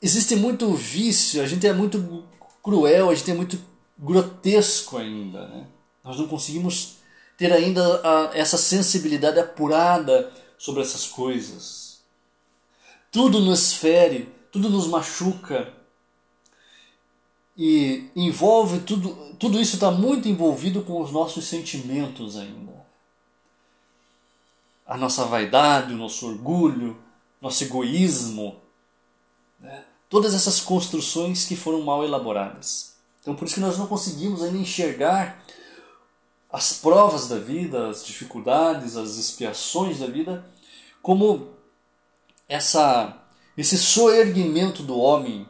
[0.00, 2.24] Existe muito vício, a gente é muito
[2.62, 3.60] cruel, a gente é muito
[3.98, 5.46] grotesco ainda.
[5.46, 5.66] Né?
[6.02, 6.94] Nós não conseguimos
[7.36, 12.00] ter ainda a, essa sensibilidade apurada sobre essas coisas.
[13.12, 15.76] Tudo nos fere, tudo nos machuca,
[17.58, 22.86] e envolve tudo, tudo isso está muito envolvido com os nossos sentimentos ainda.
[24.86, 26.96] A nossa vaidade, o nosso orgulho,
[27.42, 28.56] nosso egoísmo,
[29.58, 29.84] né?
[30.08, 32.94] todas essas construções que foram mal elaboradas.
[33.20, 35.42] Então por isso que nós não conseguimos ainda enxergar
[36.50, 40.48] as provas da vida, as dificuldades, as expiações da vida
[41.02, 41.48] como
[42.48, 43.20] essa
[43.56, 45.46] esse soerguimento do homem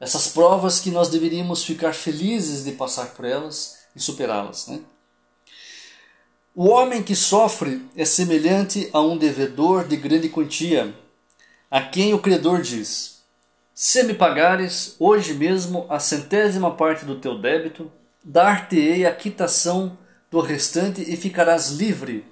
[0.00, 4.66] essas provas que nós deveríamos ficar felizes de passar por elas e superá-las.
[4.66, 4.80] Né?
[6.54, 10.94] O homem que sofre é semelhante a um devedor de grande quantia,
[11.70, 13.22] a quem o credor diz:
[13.74, 17.90] Se me pagares hoje mesmo a centésima parte do teu débito,
[18.24, 19.98] dar-te-ei a quitação
[20.30, 22.24] do restante e ficarás livre.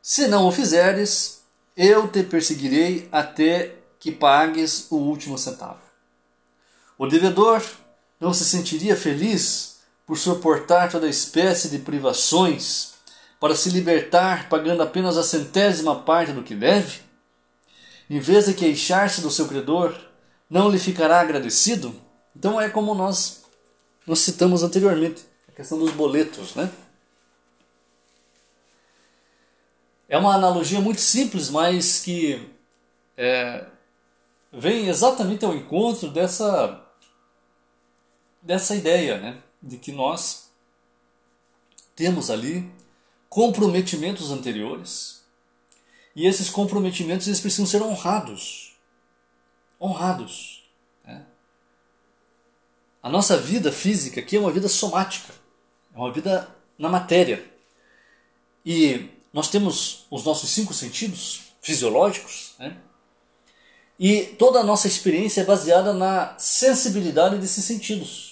[0.00, 1.42] Se não o fizeres,
[1.76, 5.81] eu te perseguirei até que pagues o último centavo.
[7.02, 7.60] O devedor
[8.20, 12.92] não se sentiria feliz por suportar toda espécie de privações
[13.40, 17.00] para se libertar pagando apenas a centésima parte do que deve?
[18.08, 19.92] Em vez de queixar-se do seu credor,
[20.48, 21.92] não lhe ficará agradecido?
[22.36, 23.42] Então é como nós,
[24.06, 26.70] nós citamos anteriormente, a questão dos boletos, né?
[30.08, 32.48] É uma analogia muito simples, mas que
[33.16, 33.66] é,
[34.52, 36.80] vem exatamente ao encontro dessa
[38.42, 40.50] dessa ideia, né, de que nós
[41.94, 42.70] temos ali
[43.28, 45.22] comprometimentos anteriores
[46.14, 48.76] e esses comprometimentos eles precisam ser honrados,
[49.80, 50.64] honrados.
[51.04, 51.24] Né?
[53.02, 55.32] A nossa vida física aqui é uma vida somática,
[55.94, 57.48] é uma vida na matéria
[58.66, 62.76] e nós temos os nossos cinco sentidos fisiológicos, né?
[63.98, 68.31] E toda a nossa experiência é baseada na sensibilidade desses sentidos.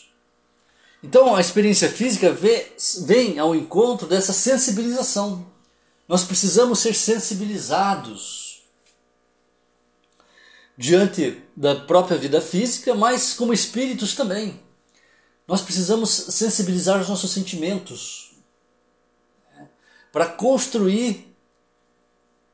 [1.02, 2.36] Então a experiência física
[3.04, 5.46] vem ao encontro dessa sensibilização.
[6.06, 8.62] Nós precisamos ser sensibilizados
[10.76, 14.58] diante da própria vida física, mas como espíritos também.
[15.46, 18.32] Nós precisamos sensibilizar os nossos sentimentos
[19.54, 19.68] né,
[20.12, 21.34] para construir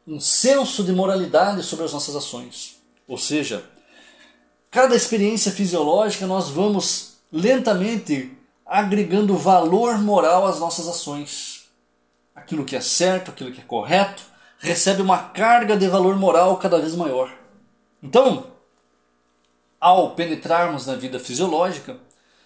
[0.06, 2.76] um senso de moralidade sobre as nossas ações.
[3.08, 3.64] Ou seja,
[4.70, 8.35] cada experiência fisiológica nós vamos lentamente
[8.66, 11.68] agregando valor moral às nossas ações.
[12.34, 14.22] Aquilo que é certo, aquilo que é correto,
[14.58, 17.32] recebe uma carga de valor moral cada vez maior.
[18.02, 18.46] Então,
[19.80, 21.96] ao penetrarmos na vida fisiológica,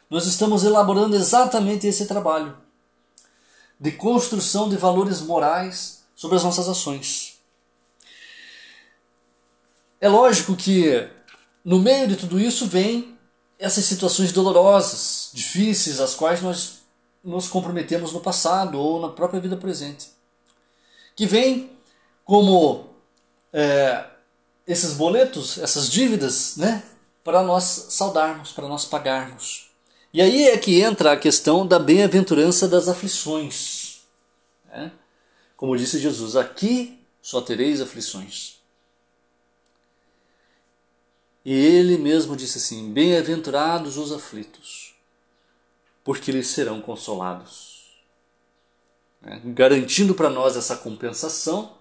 [0.09, 2.56] nós estamos elaborando exatamente esse trabalho
[3.78, 7.38] de construção de valores morais sobre as nossas ações.
[9.98, 11.09] É lógico que
[11.64, 13.16] no meio de tudo isso vem
[13.59, 16.81] essas situações dolorosas, difíceis, às quais nós
[17.23, 20.09] nos comprometemos no passado ou na própria vida presente.
[21.14, 21.71] Que vem
[22.25, 22.87] como
[23.53, 24.05] é,
[24.66, 26.83] esses boletos, essas dívidas, né,
[27.23, 29.71] para nós saudarmos, para nós pagarmos.
[30.12, 34.01] E aí é que entra a questão da bem-aventurança das aflições.
[34.69, 34.90] Né?
[35.57, 38.61] Como disse Jesus, aqui só tereis aflições.
[41.45, 44.89] E ele mesmo disse assim: Bem-aventurados os aflitos,
[46.04, 48.00] porque eles serão consolados.
[49.20, 49.40] Né?
[49.44, 51.76] Garantindo para nós essa compensação,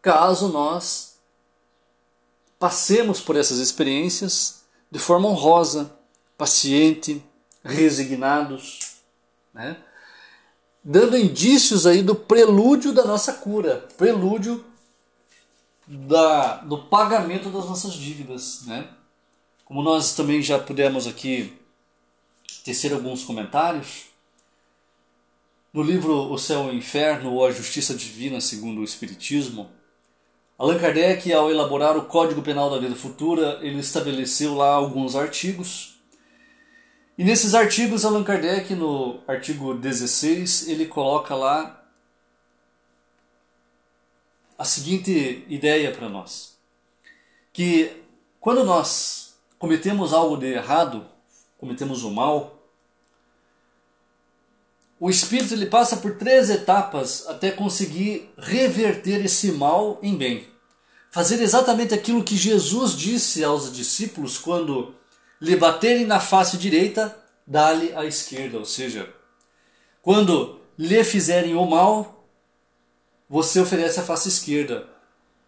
[0.00, 1.18] caso nós
[2.58, 5.96] passemos por essas experiências de forma honrosa,
[6.36, 7.24] paciente,
[7.64, 8.96] resignados,
[9.52, 9.76] né?
[10.82, 14.64] dando indícios aí do prelúdio da nossa cura, prelúdio
[15.86, 18.62] da, do pagamento das nossas dívidas.
[18.66, 18.88] Né?
[19.64, 21.59] Como nós também já pudemos aqui
[22.62, 24.06] tecer alguns comentários,
[25.72, 29.70] no livro O Céu e o Inferno ou A Justiça Divina segundo o Espiritismo,
[30.60, 35.98] Allan Kardec, ao elaborar o Código Penal da Vida Futura, ele estabeleceu lá alguns artigos.
[37.16, 41.82] E nesses artigos, Allan Kardec, no artigo 16, ele coloca lá
[44.58, 46.58] a seguinte ideia para nós:
[47.54, 47.90] que
[48.38, 51.09] quando nós cometemos algo de errado,
[51.60, 52.58] cometemos o mal,
[54.98, 60.46] o espírito ele passa por três etapas até conseguir reverter esse mal em bem.
[61.10, 64.94] Fazer exatamente aquilo que Jesus disse aos discípulos quando
[65.40, 68.58] lhe baterem na face direita, dá-lhe a esquerda.
[68.58, 69.12] Ou seja,
[70.02, 72.26] quando lhe fizerem o mal,
[73.28, 74.88] você oferece a face esquerda.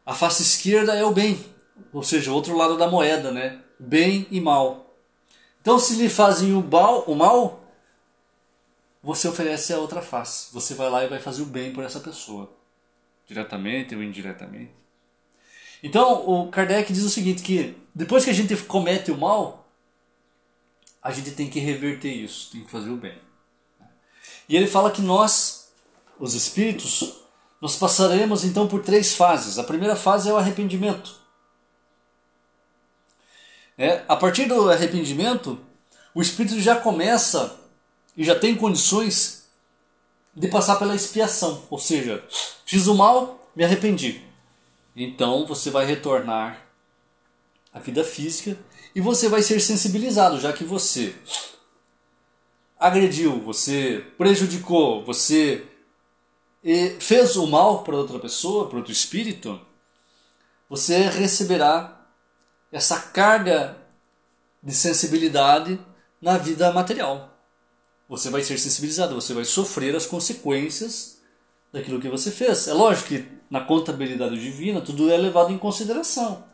[0.04, 1.44] A face esquerda é o bem,
[1.92, 3.60] ou seja, o outro lado da moeda, né?
[3.78, 4.91] Bem e mal.
[5.62, 7.62] Então, se lhe fazem o mal, o mal
[9.00, 10.52] você oferece a outra face.
[10.52, 12.52] Você vai lá e vai fazer o bem por essa pessoa,
[13.26, 14.72] diretamente ou indiretamente.
[15.80, 19.68] Então, o Kardec diz o seguinte, que depois que a gente comete o mal,
[21.00, 23.18] a gente tem que reverter isso, tem que fazer o bem.
[24.48, 25.72] E ele fala que nós,
[26.18, 27.20] os espíritos,
[27.60, 29.60] nós passaremos então por três fases.
[29.60, 31.21] A primeira fase é o arrependimento.
[33.82, 35.58] É, a partir do arrependimento,
[36.14, 37.58] o espírito já começa
[38.16, 39.48] e já tem condições
[40.32, 41.64] de passar pela expiação.
[41.68, 42.22] Ou seja,
[42.64, 44.22] fiz o mal, me arrependi.
[44.94, 46.64] Então você vai retornar
[47.74, 48.56] à vida física
[48.94, 51.16] e você vai ser sensibilizado, já que você
[52.78, 55.66] agrediu, você prejudicou, você
[57.00, 59.60] fez o mal para outra pessoa, para outro espírito,
[60.68, 62.01] você receberá
[62.72, 63.76] essa carga
[64.62, 65.78] de sensibilidade
[66.20, 67.32] na vida material
[68.12, 71.18] você vai ser sensibilizado, você vai sofrer as consequências
[71.72, 72.68] daquilo que você fez.
[72.68, 76.44] É lógico que na contabilidade divina tudo é levado em consideração.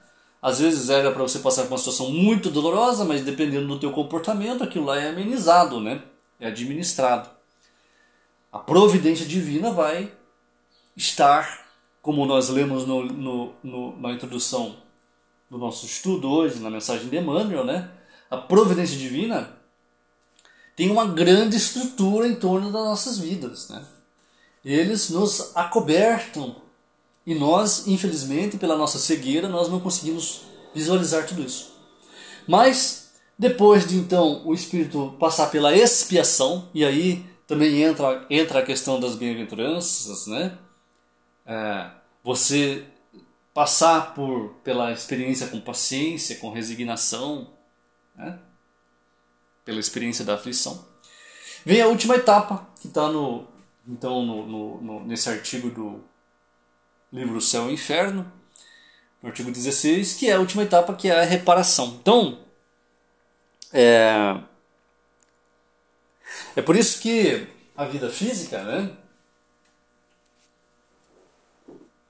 [0.40, 3.90] Às vezes era para você passar por uma situação muito dolorosa, mas dependendo do teu
[3.90, 6.00] comportamento, aquilo lá é amenizado, né?
[6.38, 7.28] É administrado.
[8.52, 10.12] A providência divina vai
[10.96, 11.66] estar,
[12.00, 14.76] como nós lemos no, no, no, na introdução
[15.50, 17.90] do nosso estudo hoje, na mensagem de Emmanuel, né?
[18.30, 19.56] A providência divina
[20.76, 23.68] tem uma grande estrutura em torno das nossas vidas.
[23.68, 23.84] Né?
[24.64, 26.54] Eles nos acobertam
[27.26, 30.42] e nós, infelizmente, pela nossa cegueira, nós não conseguimos
[30.74, 31.72] visualizar tudo isso.
[32.46, 38.64] Mas depois de então o Espírito passar pela expiação, e aí também entra, entra a
[38.64, 40.56] questão das bem-aventuranças, né?
[41.46, 41.90] É,
[42.22, 42.84] você
[43.58, 47.52] passar por pela experiência com paciência, com resignação,
[48.14, 48.38] né?
[49.64, 50.86] pela experiência da aflição.
[51.66, 53.48] Vem a última etapa, que está no,
[53.84, 56.04] então, no, no, no, nesse artigo do
[57.12, 58.32] livro Céu e Inferno,
[59.20, 61.98] no artigo 16, que é a última etapa, que é a reparação.
[62.00, 62.38] Então,
[63.72, 64.40] é,
[66.54, 67.44] é por isso que
[67.76, 68.96] a vida física, né,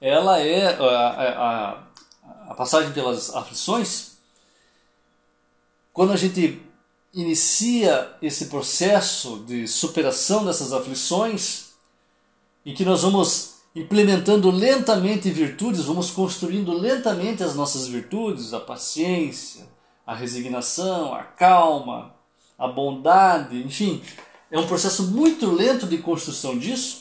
[0.01, 1.83] ela é a, a,
[2.49, 4.17] a passagem pelas aflições,
[5.91, 6.61] quando a gente
[7.13, 11.69] inicia esse processo de superação dessas aflições
[12.63, 19.67] e que nós vamos implementando lentamente virtudes, vamos construindo lentamente as nossas virtudes, a paciência,
[20.05, 22.15] a resignação, a calma,
[22.57, 24.01] a bondade, enfim,
[24.51, 26.98] é um processo muito lento de construção disso.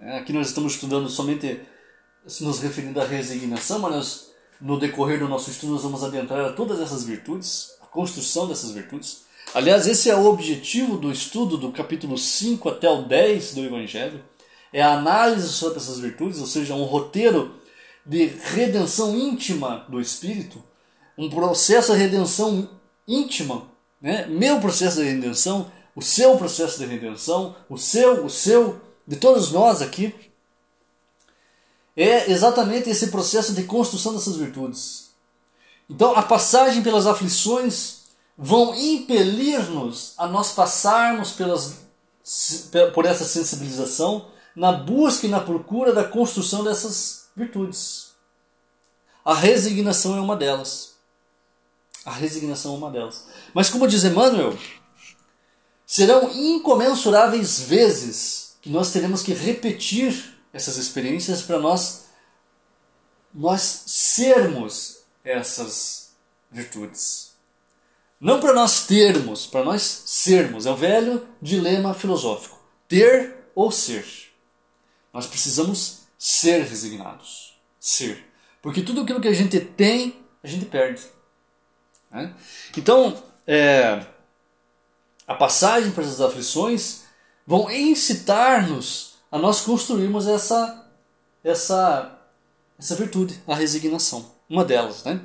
[0.00, 1.60] É, aqui nós estamos estudando somente
[2.40, 4.30] nos referindo à resignação, mas nós,
[4.60, 8.70] no decorrer do nosso estudo nós vamos adentrar a todas essas virtudes, a construção dessas
[8.70, 9.24] virtudes.
[9.54, 14.22] Aliás, esse é o objetivo do estudo do capítulo 5 até o 10 do Evangelho.
[14.72, 17.56] É a análise sobre essas virtudes, ou seja, um roteiro
[18.06, 20.62] de redenção íntima do Espírito,
[21.18, 22.70] um processo de redenção
[23.06, 23.66] íntima,
[24.00, 24.26] né?
[24.26, 29.50] meu processo de redenção, o seu processo de redenção, o seu, o seu, de todos
[29.52, 30.14] nós aqui,
[31.96, 35.10] é exatamente esse processo de construção dessas virtudes.
[35.88, 38.00] Então, a passagem pelas aflições
[38.38, 41.74] vão impelir-nos a nós passarmos pelas,
[42.94, 48.12] por essa sensibilização na busca e na procura da construção dessas virtudes.
[49.24, 50.94] A resignação é uma delas.
[52.04, 53.26] A resignação é uma delas.
[53.52, 54.56] Mas como diz Emmanuel,
[55.84, 62.10] serão incomensuráveis vezes que nós teremos que repetir essas experiências para nós
[63.32, 66.12] nós sermos essas
[66.50, 67.30] virtudes.
[68.20, 70.66] Não para nós termos, para nós sermos.
[70.66, 74.04] É o velho dilema filosófico: ter ou ser.
[75.12, 77.58] Nós precisamos ser resignados.
[77.78, 78.26] Ser.
[78.60, 81.02] Porque tudo aquilo que a gente tem, a gente perde.
[82.10, 82.34] Né?
[82.76, 84.04] Então, é,
[85.26, 87.04] a passagem para essas aflições
[87.46, 90.86] vão incitar-nos a nós construirmos essa,
[91.42, 92.18] essa,
[92.78, 94.32] essa virtude, a resignação.
[94.48, 95.20] Uma delas, né?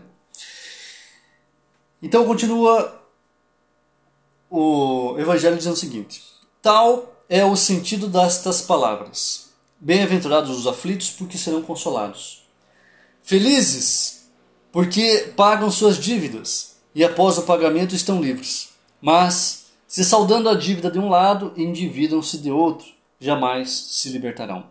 [2.02, 3.02] Então continua
[4.50, 6.24] o Evangelho dizendo o seguinte:
[6.62, 9.50] Tal é o sentido destas palavras.
[9.80, 12.44] Bem-aventurados os aflitos, porque serão consolados.
[13.22, 14.30] Felizes,
[14.72, 18.70] porque pagam suas dívidas e após o pagamento estão livres.
[19.02, 19.65] Mas,
[19.96, 22.86] se saudando a dívida de um lado, endividam-se de outro
[23.18, 24.66] jamais se libertarão.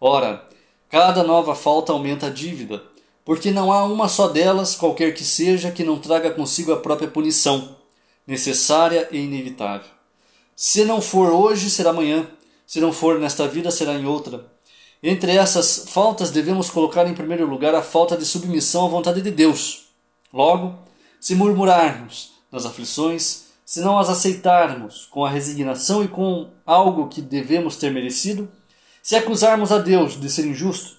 [0.00, 0.48] Ora,
[0.88, 2.82] cada nova falta aumenta a dívida,
[3.22, 7.10] porque não há uma só delas, qualquer que seja, que não traga consigo a própria
[7.10, 7.76] punição,
[8.26, 9.90] necessária e inevitável.
[10.56, 12.26] Se não for hoje, será amanhã.
[12.66, 14.50] Se não for nesta vida, será em outra.
[15.02, 19.30] Entre essas faltas, devemos colocar em primeiro lugar a falta de submissão à vontade de
[19.30, 19.88] Deus.
[20.32, 20.74] Logo,
[21.20, 27.22] se murmurarmos nas aflições, se não as aceitarmos com a resignação e com algo que
[27.22, 28.50] devemos ter merecido,
[29.00, 30.96] se acusarmos a Deus de ser injusto,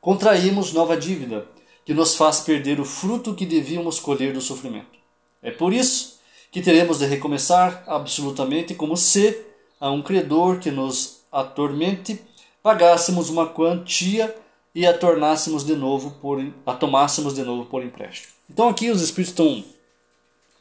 [0.00, 1.44] contraímos nova dívida,
[1.84, 4.96] que nos faz perder o fruto que devíamos colher do sofrimento.
[5.42, 6.20] É por isso
[6.52, 9.36] que teremos de recomeçar absolutamente como se
[9.80, 12.22] a um credor que nos atormente
[12.62, 14.32] pagássemos uma quantia
[14.72, 18.32] e a tornássemos de novo por a tomássemos de novo por empréstimo.
[18.48, 19.64] Então aqui os espíritos estão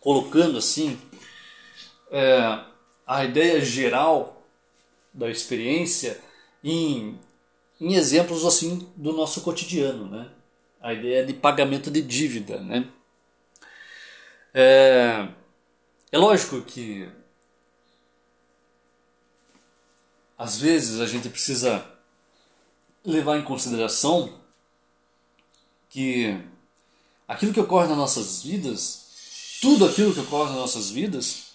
[0.02, 0.98] colocando assim
[2.14, 2.64] é,
[3.08, 4.48] a ideia geral
[5.12, 6.22] da experiência
[6.64, 7.20] em,
[7.82, 10.30] em exemplos assim do nosso cotidiano, né?
[10.80, 12.88] A ideia de pagamento de dívida, né?
[14.54, 15.28] É,
[16.12, 17.10] é lógico que
[20.38, 21.84] às vezes a gente precisa
[23.04, 24.40] levar em consideração
[25.90, 26.38] que
[27.28, 31.53] aquilo que ocorre nas nossas vidas, tudo aquilo que ocorre nas nossas vidas,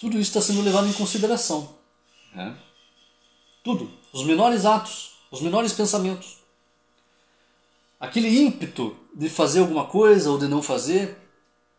[0.00, 1.76] tudo isso está sendo levado em consideração.
[2.34, 2.56] Né?
[3.62, 3.92] Tudo.
[4.12, 6.38] Os menores atos, os menores pensamentos.
[8.00, 11.18] Aquele ímpeto de fazer alguma coisa ou de não fazer,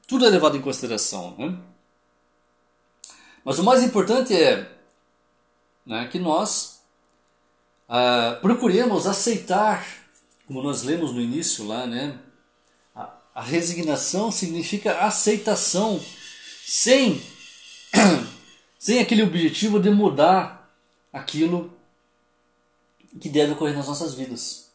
[0.08, 1.36] tudo é levado em consideração.
[1.36, 1.58] Né?
[3.44, 4.72] Mas o mais importante é
[5.84, 6.82] né, que nós
[7.90, 9.84] ah, procuremos aceitar,
[10.46, 12.20] como nós lemos no início lá, né?
[12.96, 16.00] A, a resignação significa aceitação,
[16.64, 17.22] sem
[18.80, 20.70] sem aquele objetivo de mudar
[21.12, 21.74] aquilo
[23.20, 24.72] que deve ocorrer nas nossas vidas.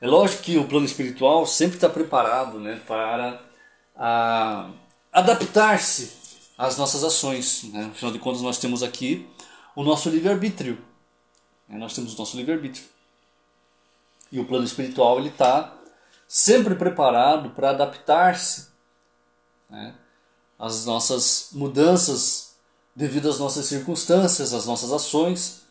[0.00, 3.40] É lógico que o plano espiritual sempre está preparado né, para
[5.10, 6.12] adaptar-se
[6.58, 7.64] às nossas ações.
[7.64, 7.90] Né?
[7.90, 9.26] Afinal de contas, nós temos aqui
[9.74, 10.78] o nosso livre-arbítrio.
[11.68, 11.78] Né?
[11.78, 12.84] Nós temos o nosso livre-arbítrio.
[14.30, 15.74] E o plano espiritual ele está
[16.28, 18.68] sempre preparado para adaptar-se
[19.70, 19.94] né?
[20.58, 22.54] As nossas mudanças
[22.94, 25.62] devido às nossas circunstâncias, às nossas ações,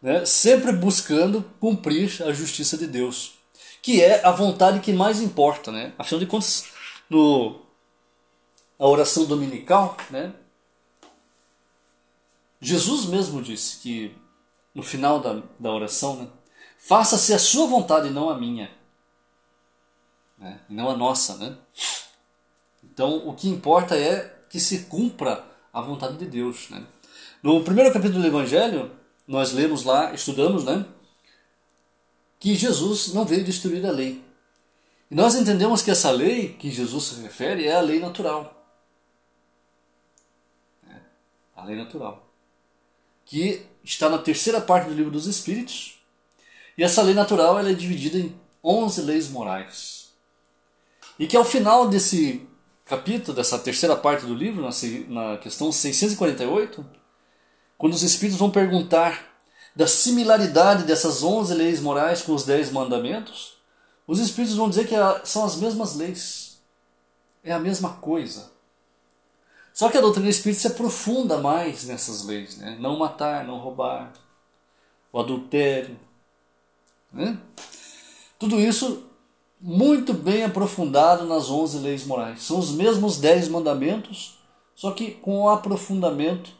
[0.00, 0.24] né?
[0.24, 3.34] sempre buscando cumprir a justiça de Deus,
[3.82, 5.70] que é a vontade que mais importa.
[5.70, 5.92] Né?
[5.98, 6.64] Afinal de contas,
[7.08, 7.60] no,
[8.78, 10.32] a oração dominical, né?
[12.62, 14.14] Jesus mesmo disse que
[14.74, 16.28] no final da, da oração, né?
[16.78, 18.70] Faça-se a sua vontade e não a minha.
[20.38, 20.60] Né?
[20.68, 21.56] E não a nossa, né?
[23.00, 25.42] Então, o que importa é que se cumpra
[25.72, 26.84] a vontade de Deus, né?
[27.42, 28.90] No primeiro capítulo do Evangelho,
[29.26, 30.84] nós lemos lá, estudamos, né?
[32.38, 34.22] Que Jesus não veio destruir a lei.
[35.10, 38.70] E nós entendemos que essa lei que Jesus se refere é a lei natural.
[40.86, 40.96] É,
[41.56, 42.30] a lei natural.
[43.24, 45.98] Que está na terceira parte do livro dos Espíritos.
[46.76, 50.10] E essa lei natural ela é dividida em 11 leis morais.
[51.18, 52.46] E que ao final desse
[52.90, 54.68] capítulo, dessa terceira parte do livro,
[55.08, 56.84] na questão 648,
[57.78, 59.30] quando os Espíritos vão perguntar
[59.76, 63.54] da similaridade dessas 11 leis morais com os 10 mandamentos,
[64.08, 66.60] os Espíritos vão dizer que são as mesmas leis.
[67.44, 68.50] É a mesma coisa.
[69.72, 72.56] Só que a doutrina espírita se aprofunda mais nessas leis.
[72.56, 72.76] Né?
[72.80, 74.12] Não matar, não roubar,
[75.12, 75.96] o adultério.
[77.12, 77.38] Né?
[78.36, 79.09] Tudo isso
[79.60, 82.42] muito bem aprofundado nas 11 leis morais.
[82.42, 84.38] São os mesmos 10 mandamentos,
[84.74, 86.50] só que com o aprofundamento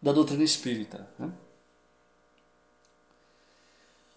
[0.00, 1.06] da doutrina espírita.
[1.18, 1.30] Né?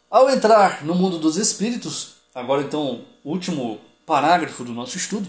[0.09, 5.27] Ao entrar no mundo dos espíritos, agora então, último parágrafo do nosso estudo,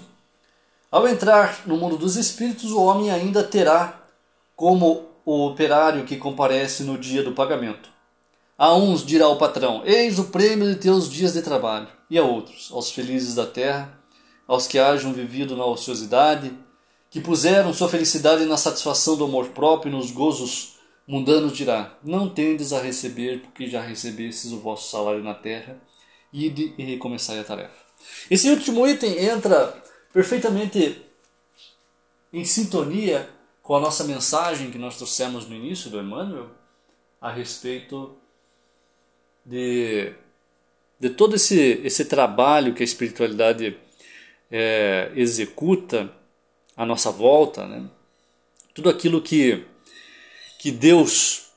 [0.91, 4.01] ao entrar no mundo dos espíritos, o homem ainda terá
[4.55, 7.94] como o operário que comparece no dia do pagamento.
[8.57, 11.89] A uns dirá o patrão: Eis o prêmio de teus dias de trabalho.
[12.09, 13.99] E a outros, aos felizes da terra,
[14.47, 16.53] aos que hajam vivido na ociosidade,
[17.11, 20.77] que puseram sua felicidade na satisfação do amor próprio e nos gozos
[21.07, 25.77] mundanos, dirá: Não tendes a receber, porque já recebestes o vosso salário na terra,
[26.33, 27.85] ide e recomeçai a tarefa.
[28.31, 29.83] Esse último item entra
[30.13, 31.03] perfeitamente
[32.33, 33.29] em sintonia
[33.63, 36.51] com a nossa mensagem que nós trouxemos no início do Emmanuel
[37.21, 38.17] a respeito
[39.45, 40.13] de,
[40.99, 43.77] de todo esse, esse trabalho que a espiritualidade
[44.51, 46.11] é, executa
[46.77, 47.89] à nossa volta, né?
[48.73, 49.65] tudo aquilo que,
[50.59, 51.51] que Deus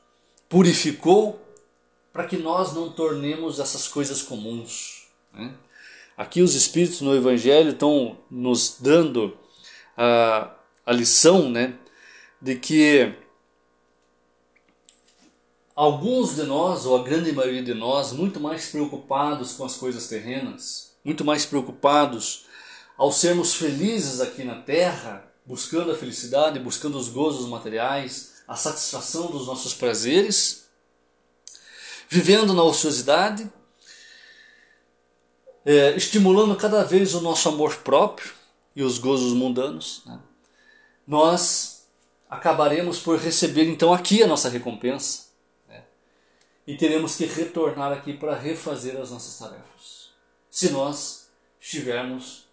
[0.50, 1.42] purificou
[2.14, 5.08] para que nós não tornemos essas coisas comuns.
[5.34, 5.54] Né?
[6.18, 9.38] Aqui os Espíritos no Evangelho estão nos dando
[9.96, 10.52] a,
[10.86, 11.76] a lição né,
[12.42, 13.14] de que
[15.78, 20.08] alguns de nós, ou a grande maioria de nós, muito mais preocupados com as coisas
[20.08, 22.48] terrenas, muito mais preocupados
[22.98, 29.28] ao sermos felizes aqui na terra, buscando a felicidade, buscando os gozos materiais, a satisfação
[29.28, 30.66] dos nossos prazeres,
[32.10, 33.48] vivendo na ociosidade,
[35.64, 38.32] é, estimulando cada vez o nosso amor próprio
[38.76, 40.20] e os gozos mundanos, né?
[41.06, 41.88] nós
[42.28, 45.27] acabaremos por receber então aqui a nossa recompensa?
[46.68, 50.12] E teremos que retornar aqui para refazer as nossas tarefas,
[50.52, 52.46] se nós estivermos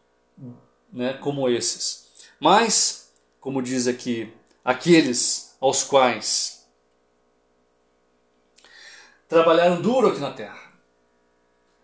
[0.93, 2.09] né, como esses.
[2.39, 4.33] Mas, como diz aqui,
[4.65, 6.65] aqueles aos quais
[9.29, 10.73] trabalharam duro aqui na terra,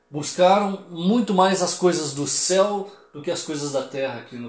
[0.08, 4.48] buscaram muito mais as coisas do céu do que as coisas da terra aqui no,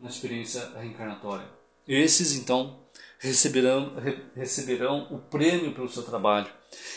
[0.00, 1.46] na experiência reencarnatória.
[1.86, 2.80] Esses, então,
[3.18, 3.94] receberão,
[4.34, 6.48] receberão o prêmio pelo seu trabalho.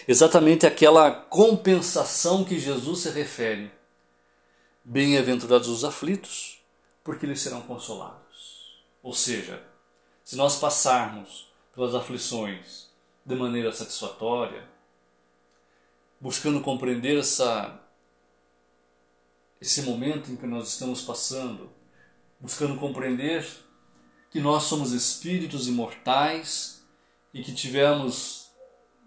[0.08, 3.72] Exatamente aquela compensação que Jesus se refere.
[4.84, 6.60] Bem-aventurados os aflitos,
[7.04, 8.84] porque eles serão consolados.
[9.04, 9.64] Ou seja,
[10.24, 12.90] se nós passarmos pelas aflições
[13.26, 14.68] de maneira satisfatória,
[16.20, 17.80] buscando compreender essa,
[19.62, 21.70] esse momento em que nós estamos passando,
[22.40, 23.48] buscando compreender
[24.32, 26.84] que nós somos espíritos imortais
[27.34, 28.39] e que tivemos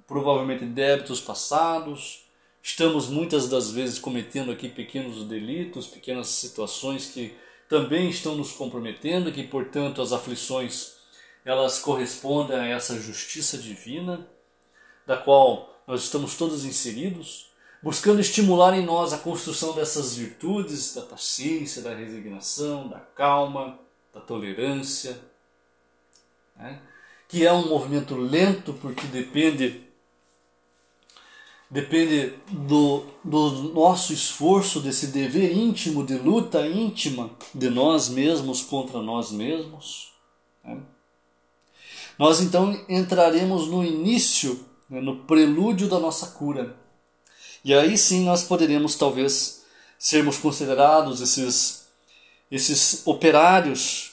[0.06, 2.24] provavelmente débitos passados,
[2.62, 7.34] estamos muitas das vezes cometendo aqui pequenos delitos, pequenas situações que
[7.68, 10.94] também estão nos comprometendo, que portanto as aflições
[11.44, 14.26] elas correspondem a essa justiça divina,
[15.06, 17.50] da qual nós estamos todos inseridos,
[17.82, 23.78] buscando estimular em nós a construção dessas virtudes da paciência, da resignação, da calma,
[24.14, 25.18] da tolerância,
[26.56, 26.80] né?
[27.28, 29.82] que é um movimento lento porque depende
[31.72, 39.00] depende do, do nosso esforço, desse dever íntimo, de luta íntima de nós mesmos contra
[39.00, 40.12] nós mesmos.
[40.62, 40.78] Né?
[42.18, 46.76] Nós então entraremos no início né, no prelúdio da nossa cura.
[47.64, 49.64] E aí sim nós poderíamos talvez
[49.98, 51.88] sermos considerados esses,
[52.50, 54.12] esses operários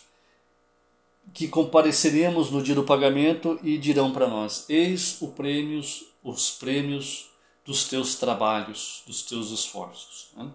[1.33, 5.81] que compareceremos no dia do pagamento e dirão para nós: Eis o prêmio,
[6.23, 7.29] os prêmios
[7.69, 10.29] dos teus trabalhos, dos teus esforços.
[10.35, 10.49] Né?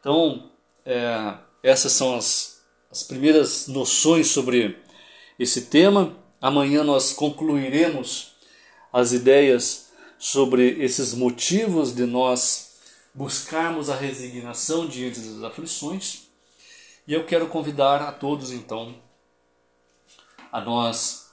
[0.00, 0.50] Então,
[0.82, 4.82] é, essas são as, as primeiras noções sobre
[5.38, 6.16] esse tema.
[6.40, 8.36] Amanhã nós concluiremos
[8.90, 12.78] as ideias sobre esses motivos de nós
[13.12, 16.22] buscarmos a resignação diante das aflições.
[17.06, 18.94] E eu quero convidar a todos então
[20.50, 21.30] a nós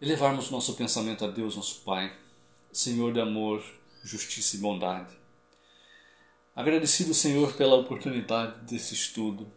[0.00, 2.16] elevarmos nosso pensamento a Deus, nosso Pai,
[2.78, 3.60] Senhor de amor,
[4.04, 5.12] justiça e bondade.
[6.54, 9.50] Agradecido, Senhor, pela oportunidade desse estudo.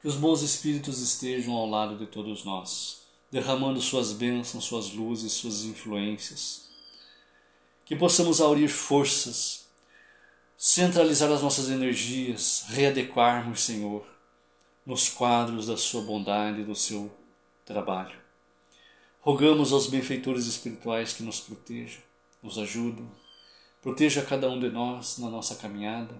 [0.00, 5.32] Que os bons espíritos estejam ao lado de todos nós, derramando suas bênçãos, suas luzes,
[5.32, 6.68] suas influências.
[7.84, 9.66] Que possamos aurir forças,
[10.56, 14.06] centralizar as nossas energias, readequarmos, Senhor,
[14.86, 17.10] nos quadros da Sua bondade e do seu
[17.64, 18.16] trabalho.
[19.20, 22.05] Rogamos aos benfeitores espirituais que nos protejam,
[22.42, 23.08] nos ajudem,
[23.82, 26.14] proteja cada um de nós na nossa caminhada.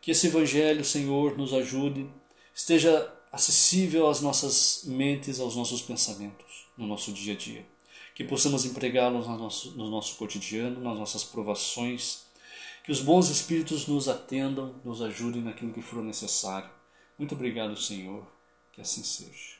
[0.00, 2.08] Que esse Evangelho, Senhor, nos ajude,
[2.54, 7.66] esteja acessível às nossas mentes, aos nossos pensamentos, no nosso dia a dia.
[8.14, 12.24] Que possamos empregá-los no nosso, no nosso cotidiano, nas nossas provações.
[12.84, 16.70] Que os bons espíritos nos atendam, nos ajudem naquilo que for necessário.
[17.18, 18.26] Muito obrigado, Senhor.
[18.72, 19.57] Que assim seja.